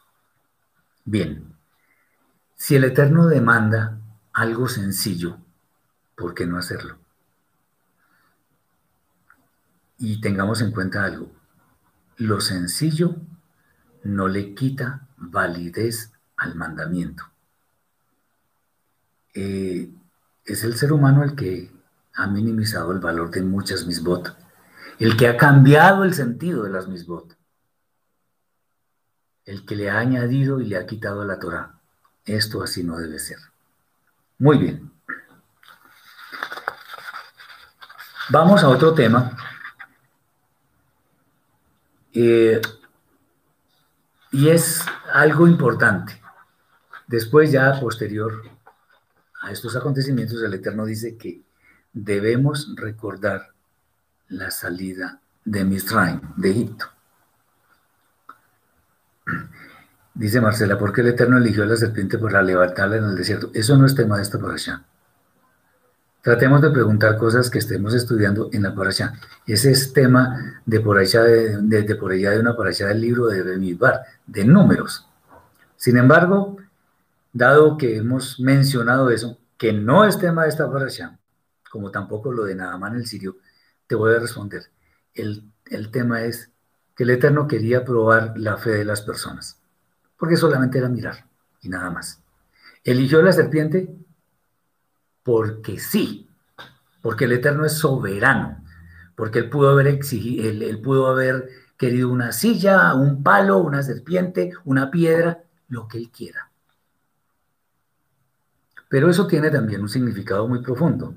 [1.05, 1.57] Bien,
[2.55, 3.99] si el Eterno demanda
[4.33, 5.39] algo sencillo,
[6.17, 6.99] ¿por qué no hacerlo?
[9.97, 11.33] Y tengamos en cuenta algo,
[12.17, 13.17] lo sencillo
[14.05, 17.25] no le quita validez al mandamiento.
[19.35, 19.91] Eh,
[20.45, 21.71] es el ser humano el que
[22.15, 24.37] ha minimizado el valor de muchas misbot,
[24.99, 27.37] el que ha cambiado el sentido de las misbot,
[29.45, 31.79] el que le ha añadido y le ha quitado la Torah.
[32.25, 33.39] Esto así no debe ser.
[34.39, 34.93] Muy bien.
[38.31, 39.37] Vamos a otro tema.
[42.13, 42.61] Eh,
[44.33, 46.21] y es algo importante.
[47.07, 48.43] Después ya posterior
[49.41, 51.43] a estos acontecimientos, el Eterno dice que
[51.93, 53.53] debemos recordar
[54.29, 56.87] la salida de Misraim, de Egipto.
[60.15, 63.51] Dice Marcela, ¿por qué el Eterno eligió a la serpiente para levantarla en el desierto?
[63.55, 64.85] Eso no es tema de esta parasha.
[66.23, 69.15] Tratemos de preguntar cosas que estemos estudiando en la parasha.
[69.47, 73.43] Ese es tema de por allá de, por allá de una parasha del libro de
[73.43, 75.07] Bemidbar, de números.
[75.77, 76.57] Sin embargo,
[77.33, 81.19] dado que hemos mencionado eso, que no es tema de esta parasha,
[81.71, 83.37] como tampoco lo de Nadamán el sirio,
[83.87, 84.63] te voy a responder.
[85.15, 86.51] El, el tema es
[86.95, 89.61] que el Eterno quería probar la fe de las personas,
[90.17, 91.27] porque solamente era mirar
[91.61, 92.23] y nada más.
[92.85, 93.95] Eligió la serpiente
[95.23, 96.29] porque sí,
[97.03, 98.65] porque el Eterno es soberano,
[99.15, 104.53] porque él pudo haber exigido, él, pudo haber querido una silla, un palo, una serpiente,
[104.65, 106.48] una piedra, lo que él quiera.
[108.89, 111.15] Pero eso tiene también un significado muy profundo.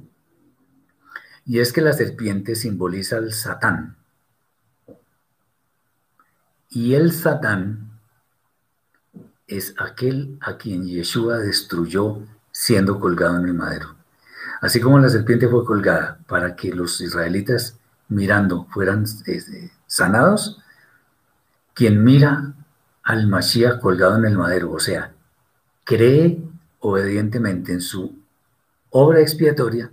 [1.46, 3.98] Y es que la serpiente simboliza al Satán.
[6.70, 8.00] Y el Satán
[9.48, 13.96] es aquel a quien Yeshua destruyó siendo colgado en el madero.
[14.62, 20.62] Así como la serpiente fue colgada para que los israelitas mirando fueran este, sanados,
[21.74, 22.54] quien mira
[23.04, 25.14] al Mashiach colgado en el madero, o sea,
[25.84, 26.44] cree
[26.82, 28.20] obedientemente en su
[28.90, 29.92] obra expiatoria,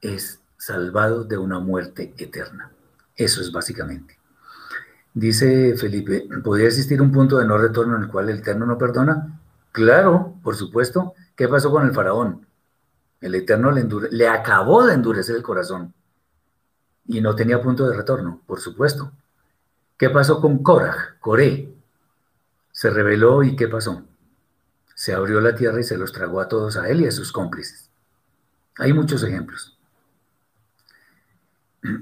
[0.00, 2.70] es salvado de una muerte eterna.
[3.16, 4.18] Eso es básicamente.
[5.14, 8.76] Dice Felipe, ¿podría existir un punto de no retorno en el cual el Eterno no
[8.76, 9.40] perdona?
[9.70, 11.14] Claro, por supuesto.
[11.36, 12.44] ¿Qué pasó con el faraón?
[13.20, 15.94] El Eterno le, acabó de endurecer el corazón
[17.06, 19.12] y no tenía punto de retorno, por supuesto.
[19.96, 21.72] ¿Qué pasó con Korah, Coré?
[22.72, 24.02] Se rebeló y ¿qué pasó?
[24.94, 27.32] Se abrió la tierra y se los tragó a todos, a él y a sus
[27.32, 27.90] cómplices.
[28.78, 29.76] Hay muchos ejemplos.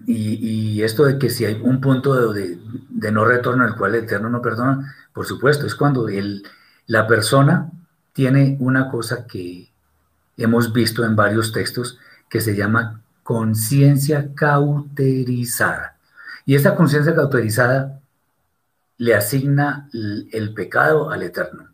[0.07, 2.59] Y, esto de que si hay un punto de,
[3.13, 6.07] no retorno al cual el Eterno no perdona, por supuesto, es cuando
[6.87, 7.71] la persona
[8.13, 9.71] tiene una cosa que
[10.37, 15.97] hemos visto en varios textos que se llama conciencia cauterizada.
[16.47, 18.01] Y esta conciencia cauterizada
[18.99, 21.72] le asigna el pecado al Eterno.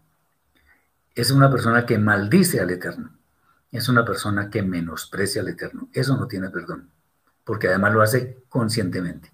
[1.18, 3.10] Es una persona que maldice al Eterno.
[3.72, 5.88] Es una persona que menosprecia al Eterno.
[5.92, 6.90] Eso no tiene perdón
[7.48, 9.32] porque además lo hace conscientemente.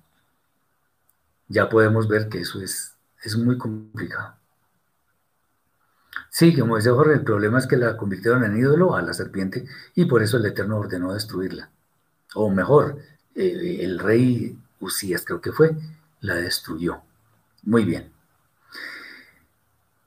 [1.49, 4.37] Ya podemos ver que eso es, es muy complicado.
[6.31, 9.67] Sí, como dice Jorge, el problema es que la convirtieron en ídolo a la serpiente
[9.97, 11.71] y por eso el Eterno ordenó destruirla.
[12.37, 12.99] O mejor,
[13.35, 15.77] eh, el rey Usías creo que fue,
[16.21, 17.03] la destruyó.
[17.65, 18.13] Muy bien.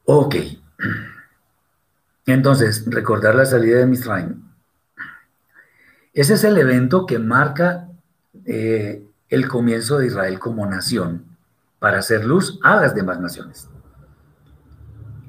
[0.05, 0.35] Ok.
[2.27, 4.43] Entonces, recordar la salida de Misraim.
[6.13, 7.89] Ese es el evento que marca
[8.45, 11.25] eh, el comienzo de Israel como nación
[11.79, 13.69] para hacer luz a las demás naciones.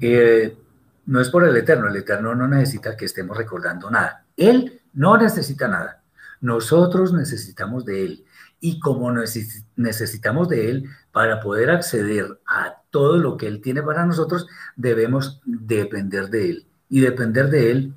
[0.01, 0.57] Eh,
[1.05, 4.25] no es por el Eterno, el Eterno no necesita que estemos recordando nada.
[4.35, 6.03] Él no necesita nada.
[6.41, 8.25] Nosotros necesitamos de Él.
[8.59, 9.09] Y como
[9.77, 15.41] necesitamos de Él para poder acceder a todo lo que Él tiene para nosotros, debemos
[15.45, 16.68] depender de Él.
[16.89, 17.93] Y depender de Él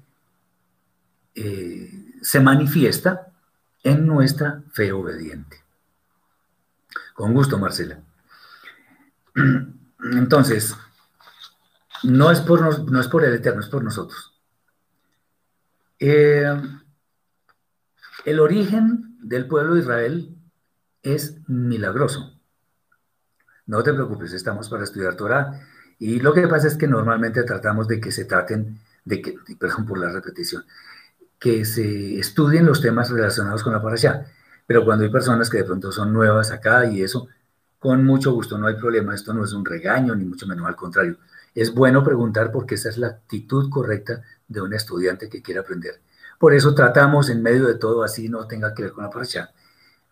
[1.35, 1.91] eh,
[2.21, 3.33] se manifiesta
[3.83, 5.63] en nuestra fe obediente.
[7.15, 8.01] Con gusto, Marcela.
[10.13, 10.77] Entonces,
[12.03, 14.33] no es por, no es por el Eterno, es por nosotros.
[15.99, 16.53] Eh,
[18.25, 20.37] el origen del pueblo de Israel
[21.03, 22.39] es milagroso.
[23.67, 25.61] No te preocupes, estamos para estudiar Torah.
[25.99, 29.87] Y lo que pasa es que normalmente tratamos de que se traten, de que, perdón
[29.87, 30.65] por la repetición,
[31.39, 34.27] que se estudien los temas relacionados con la parasha.
[34.67, 37.29] Pero cuando hay personas que de pronto son nuevas acá y eso,
[37.79, 39.15] con mucho gusto, no hay problema.
[39.15, 41.17] Esto no es un regaño, ni mucho menos, al contrario.
[41.55, 46.01] Es bueno preguntar porque esa es la actitud correcta de un estudiante que quiere aprender.
[46.39, 49.51] Por eso tratamos en medio de todo, así no tenga que ver con la parasha,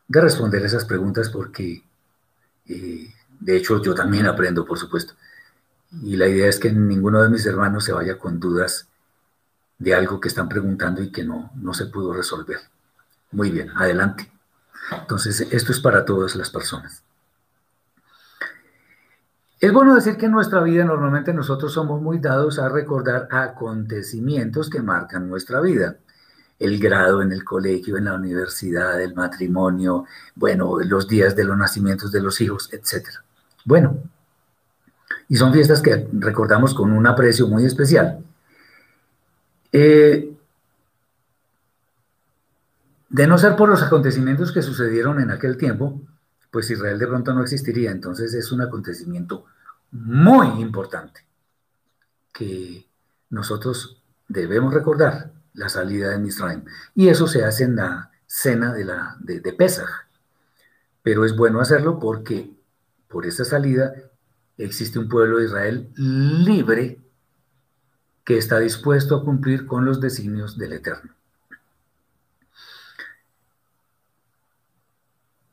[0.06, 1.82] de responder esas preguntas porque,
[2.66, 5.14] eh, de hecho, yo también aprendo, por supuesto.
[6.02, 8.88] Y la idea es que ninguno de mis hermanos se vaya con dudas
[9.78, 12.58] de algo que están preguntando y que no, no se pudo resolver.
[13.32, 14.30] Muy bien, adelante.
[14.92, 17.02] Entonces, esto es para todas las personas.
[19.60, 24.70] Es bueno decir que en nuestra vida normalmente nosotros somos muy dados a recordar acontecimientos
[24.70, 25.96] que marcan nuestra vida.
[26.58, 31.58] El grado en el colegio, en la universidad, el matrimonio, bueno, los días de los
[31.58, 33.06] nacimientos de los hijos, etc.
[33.64, 33.98] Bueno,
[35.30, 38.18] y son fiestas que recordamos con un aprecio muy especial.
[39.72, 40.36] Eh,
[43.08, 46.02] de no ser por los acontecimientos que sucedieron en aquel tiempo,
[46.50, 47.92] pues Israel de pronto no existiría.
[47.92, 49.46] Entonces es un acontecimiento
[49.92, 51.24] muy importante
[52.32, 52.88] que
[53.30, 56.64] nosotros debemos recordar la salida de Misraim.
[56.96, 60.08] Y eso se hace en la cena de, la, de, Pesaj.
[61.04, 62.50] Pero es bueno hacerlo porque
[63.06, 63.94] por esa salida
[64.64, 66.98] existe un pueblo de Israel libre
[68.24, 71.12] que está dispuesto a cumplir con los designios del Eterno.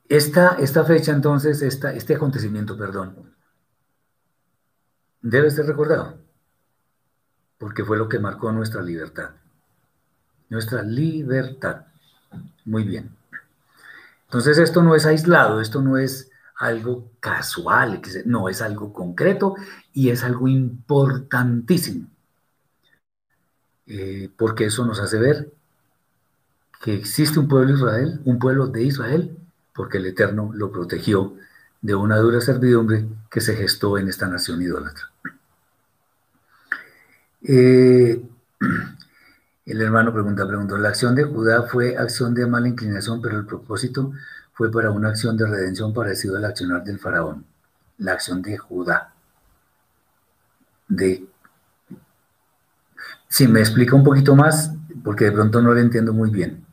[0.09, 3.33] Esta, esta fecha entonces, esta, este acontecimiento, perdón,
[5.21, 6.17] debe ser recordado,
[7.57, 9.31] porque fue lo que marcó nuestra libertad.
[10.49, 11.87] Nuestra libertad.
[12.63, 13.15] Muy bien.
[14.25, 19.55] Entonces esto no es aislado, esto no es algo casual, no, es algo concreto
[19.93, 22.07] y es algo importantísimo.
[23.85, 25.51] Eh, porque eso nos hace ver
[26.81, 29.37] que existe un pueblo de Israel, un pueblo de Israel,
[29.73, 31.35] porque el Eterno lo protegió
[31.81, 35.11] de una dura servidumbre que se gestó en esta nación idólatra.
[37.43, 38.21] Eh,
[39.65, 43.45] el hermano pregunta, preguntó, la acción de Judá fue acción de mala inclinación, pero el
[43.45, 44.11] propósito
[44.57, 47.45] fue para una acción de redención parecido al accionar del faraón.
[47.99, 49.13] La acción de Judá.
[50.87, 51.25] De...
[53.29, 54.71] Si me explica un poquito más,
[55.03, 56.65] porque de pronto no lo entiendo muy bien.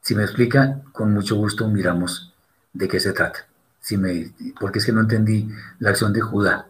[0.00, 2.34] Si me explica, con mucho gusto miramos
[2.72, 3.46] de qué se trata
[3.82, 5.50] si me, porque es que no entendí
[5.80, 6.66] la acción de Judá.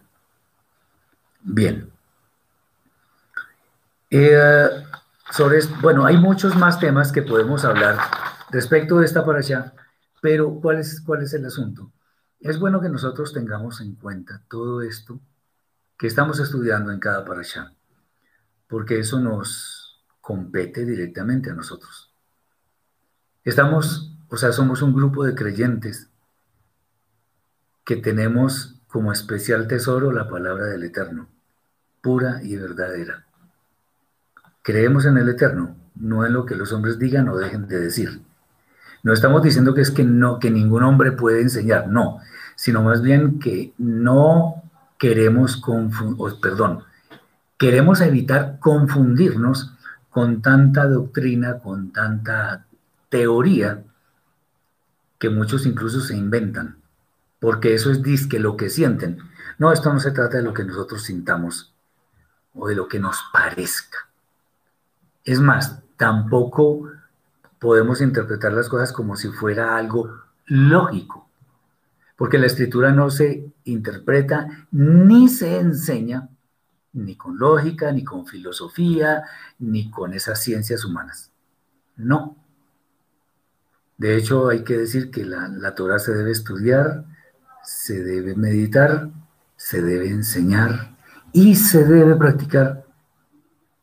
[1.43, 1.90] Bien.
[4.11, 4.68] Eh,
[5.30, 7.99] sobre, bueno, hay muchos más temas que podemos hablar
[8.51, 9.72] respecto de esta allá,
[10.23, 11.91] pero ¿cuál es, ¿cuál es el asunto?
[12.39, 15.20] Es bueno que nosotros tengamos en cuenta todo esto
[15.99, 17.73] que estamos estudiando en cada allá,
[18.68, 22.14] porque eso nos compete directamente a nosotros.
[23.43, 26.09] Estamos, o sea, somos un grupo de creyentes
[27.85, 31.29] que tenemos como especial tesoro la palabra del Eterno,
[32.01, 33.27] pura y verdadera.
[34.62, 38.23] Creemos en el Eterno, no en lo que los hombres digan o dejen de decir.
[39.03, 42.18] No estamos diciendo que es que no que ningún hombre puede enseñar, no,
[42.55, 44.62] sino más bien que no
[44.98, 46.84] queremos confundir, perdón,
[47.59, 49.74] queremos evitar confundirnos
[50.10, 52.66] con tanta doctrina, con tanta
[53.09, 53.82] teoría
[55.18, 56.82] que muchos incluso se inventan
[57.43, 59.18] porque eso es disque lo que sienten.
[59.59, 61.74] No, esto no se trata de lo que nosotros sintamos
[62.55, 63.98] o de lo que nos parezca.
[65.24, 66.89] Es más, tampoco
[67.62, 70.10] podemos interpretar las cosas como si fuera algo
[70.47, 71.28] lógico,
[72.16, 76.28] porque la escritura no se interpreta ni se enseña
[76.93, 79.22] ni con lógica, ni con filosofía,
[79.60, 81.30] ni con esas ciencias humanas.
[81.97, 82.36] No.
[83.97, 87.05] De hecho, hay que decir que la, la Torah se debe estudiar,
[87.62, 89.09] se debe meditar,
[89.56, 90.97] se debe enseñar
[91.32, 92.84] y se debe practicar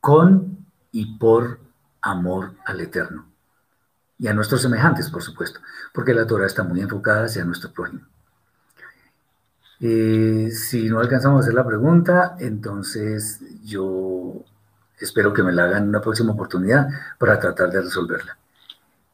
[0.02, 1.62] con y por
[2.02, 3.29] amor al Eterno.
[4.20, 5.62] Y a nuestros semejantes, por supuesto,
[5.94, 8.02] porque la Torah está muy enfocada hacia nuestro prójimo.
[9.80, 14.44] Eh, si no alcanzamos a hacer la pregunta, entonces yo
[15.00, 18.38] espero que me la hagan en una próxima oportunidad para tratar de resolverla.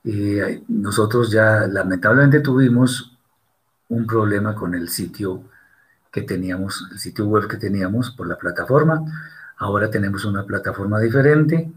[0.03, 3.15] Eh, nosotros ya lamentablemente tuvimos
[3.90, 5.44] un problema con el sitio
[6.11, 9.03] que teníamos, el sitio web que teníamos por la plataforma.
[9.57, 11.72] Ahora tenemos una plataforma diferente,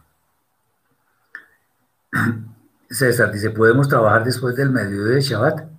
[2.94, 5.74] César dice, ¿podemos trabajar después del mediodía de Shabbat?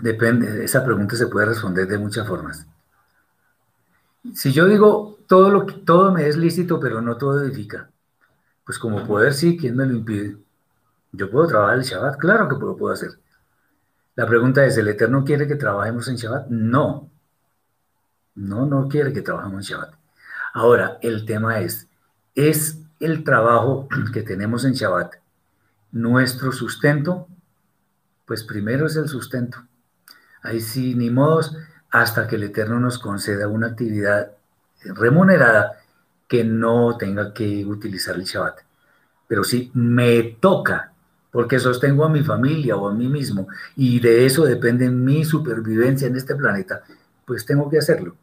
[0.00, 2.66] depende, esa pregunta se puede responder de muchas formas.
[4.34, 7.88] Si yo digo todo lo todo me es lícito, pero no todo edifica,
[8.64, 10.36] pues como poder sí, ¿quién me lo impide?
[11.12, 13.10] Yo puedo trabajar el Shabbat, claro que lo puedo hacer.
[14.16, 16.48] La pregunta es, ¿el Eterno quiere que trabajemos en Shabbat?
[16.48, 17.10] No.
[18.34, 19.94] No, no quiere que trabajemos en Shabbat.
[20.54, 21.88] Ahora, el tema es,
[22.34, 25.14] ¿es el trabajo que tenemos en Shabbat
[25.92, 27.28] nuestro sustento?
[28.24, 29.58] Pues primero es el sustento.
[30.42, 31.56] Ahí sí, ni modos,
[31.90, 34.32] hasta que el Eterno nos conceda una actividad
[34.84, 35.80] remunerada
[36.28, 38.60] que no tenga que utilizar el Shabbat.
[39.28, 40.92] Pero si me toca,
[41.30, 46.06] porque sostengo a mi familia o a mí mismo, y de eso depende mi supervivencia
[46.08, 46.82] en este planeta,
[47.24, 48.16] pues tengo que hacerlo.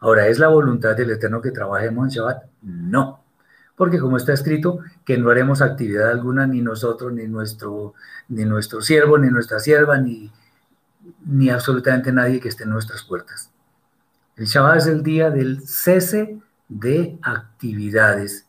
[0.00, 2.42] Ahora, ¿es la voluntad del Eterno que trabajemos en Shabbat?
[2.62, 3.21] No,
[3.82, 7.94] porque como está escrito, que no haremos actividad alguna, ni nosotros, ni nuestro,
[8.28, 10.30] ni nuestro siervo, ni nuestra sierva, ni,
[11.26, 13.50] ni absolutamente nadie que esté en nuestras puertas.
[14.36, 18.46] El Shabbat es el día del cese de actividades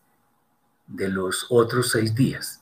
[0.86, 2.62] de los otros seis días.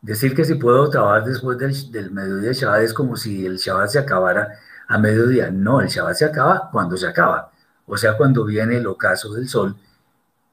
[0.00, 3.56] Decir que si puedo trabajar después del, del mediodía de Shabbat es como si el
[3.56, 5.50] Shabbat se acabara a mediodía.
[5.50, 7.50] No, el Shabbat se acaba cuando se acaba.
[7.84, 9.76] O sea, cuando viene el ocaso del sol,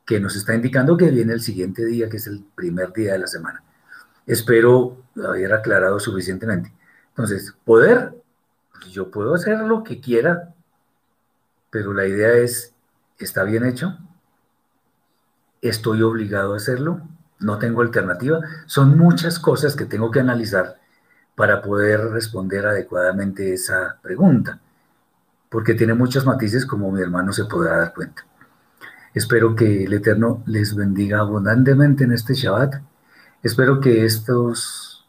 [0.05, 3.19] que nos está indicando que viene el siguiente día, que es el primer día de
[3.19, 3.63] la semana.
[4.27, 6.73] Espero haber aclarado suficientemente.
[7.09, 8.13] Entonces, poder,
[8.91, 10.53] yo puedo hacer lo que quiera,
[11.69, 12.73] pero la idea es,
[13.17, 13.97] ¿está bien hecho?
[15.61, 17.01] ¿Estoy obligado a hacerlo?
[17.39, 18.39] ¿No tengo alternativa?
[18.65, 20.79] Son muchas cosas que tengo que analizar
[21.35, 24.59] para poder responder adecuadamente esa pregunta,
[25.49, 28.25] porque tiene muchos matices como mi hermano se podrá dar cuenta.
[29.15, 32.81] Espero que el Eterno les bendiga abundantemente en este Shabbat.
[33.41, 35.07] Espero que estos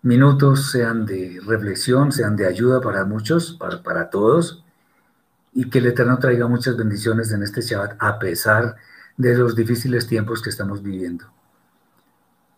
[0.00, 4.64] minutos sean de reflexión, sean de ayuda para muchos, para, todos,
[5.52, 8.76] y que el Eterno traiga muchas bendiciones en este Shabbat a pesar
[9.18, 11.26] de los difíciles tiempos que estamos viviendo.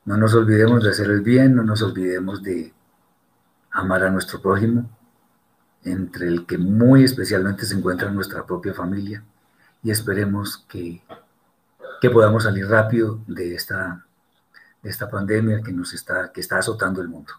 [0.04, 2.72] No nos olvidemos de hacer el bien, no nos olvidemos de
[3.72, 4.88] amar a nuestro prójimo,
[5.82, 9.24] entre el que muy especialmente se encuentra nuestra propia familia,
[9.82, 11.02] y esperemos que,
[12.00, 14.04] que podamos salir rápido de esta,
[14.82, 17.32] de esta pandemia que, nos está, que está azotando el mundo.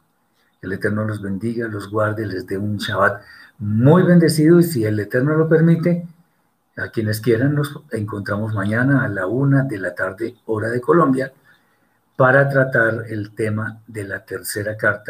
[0.62, 3.22] El Eterno los bendiga, los guarde, les dé un Shabbat
[3.60, 6.08] muy bendecido y si el Eterno lo permite,
[6.78, 11.34] a quienes quieran nos encontramos mañana a la una de la tarde, hora de Colombia,
[12.16, 15.10] para tratar el tema de la tercera carta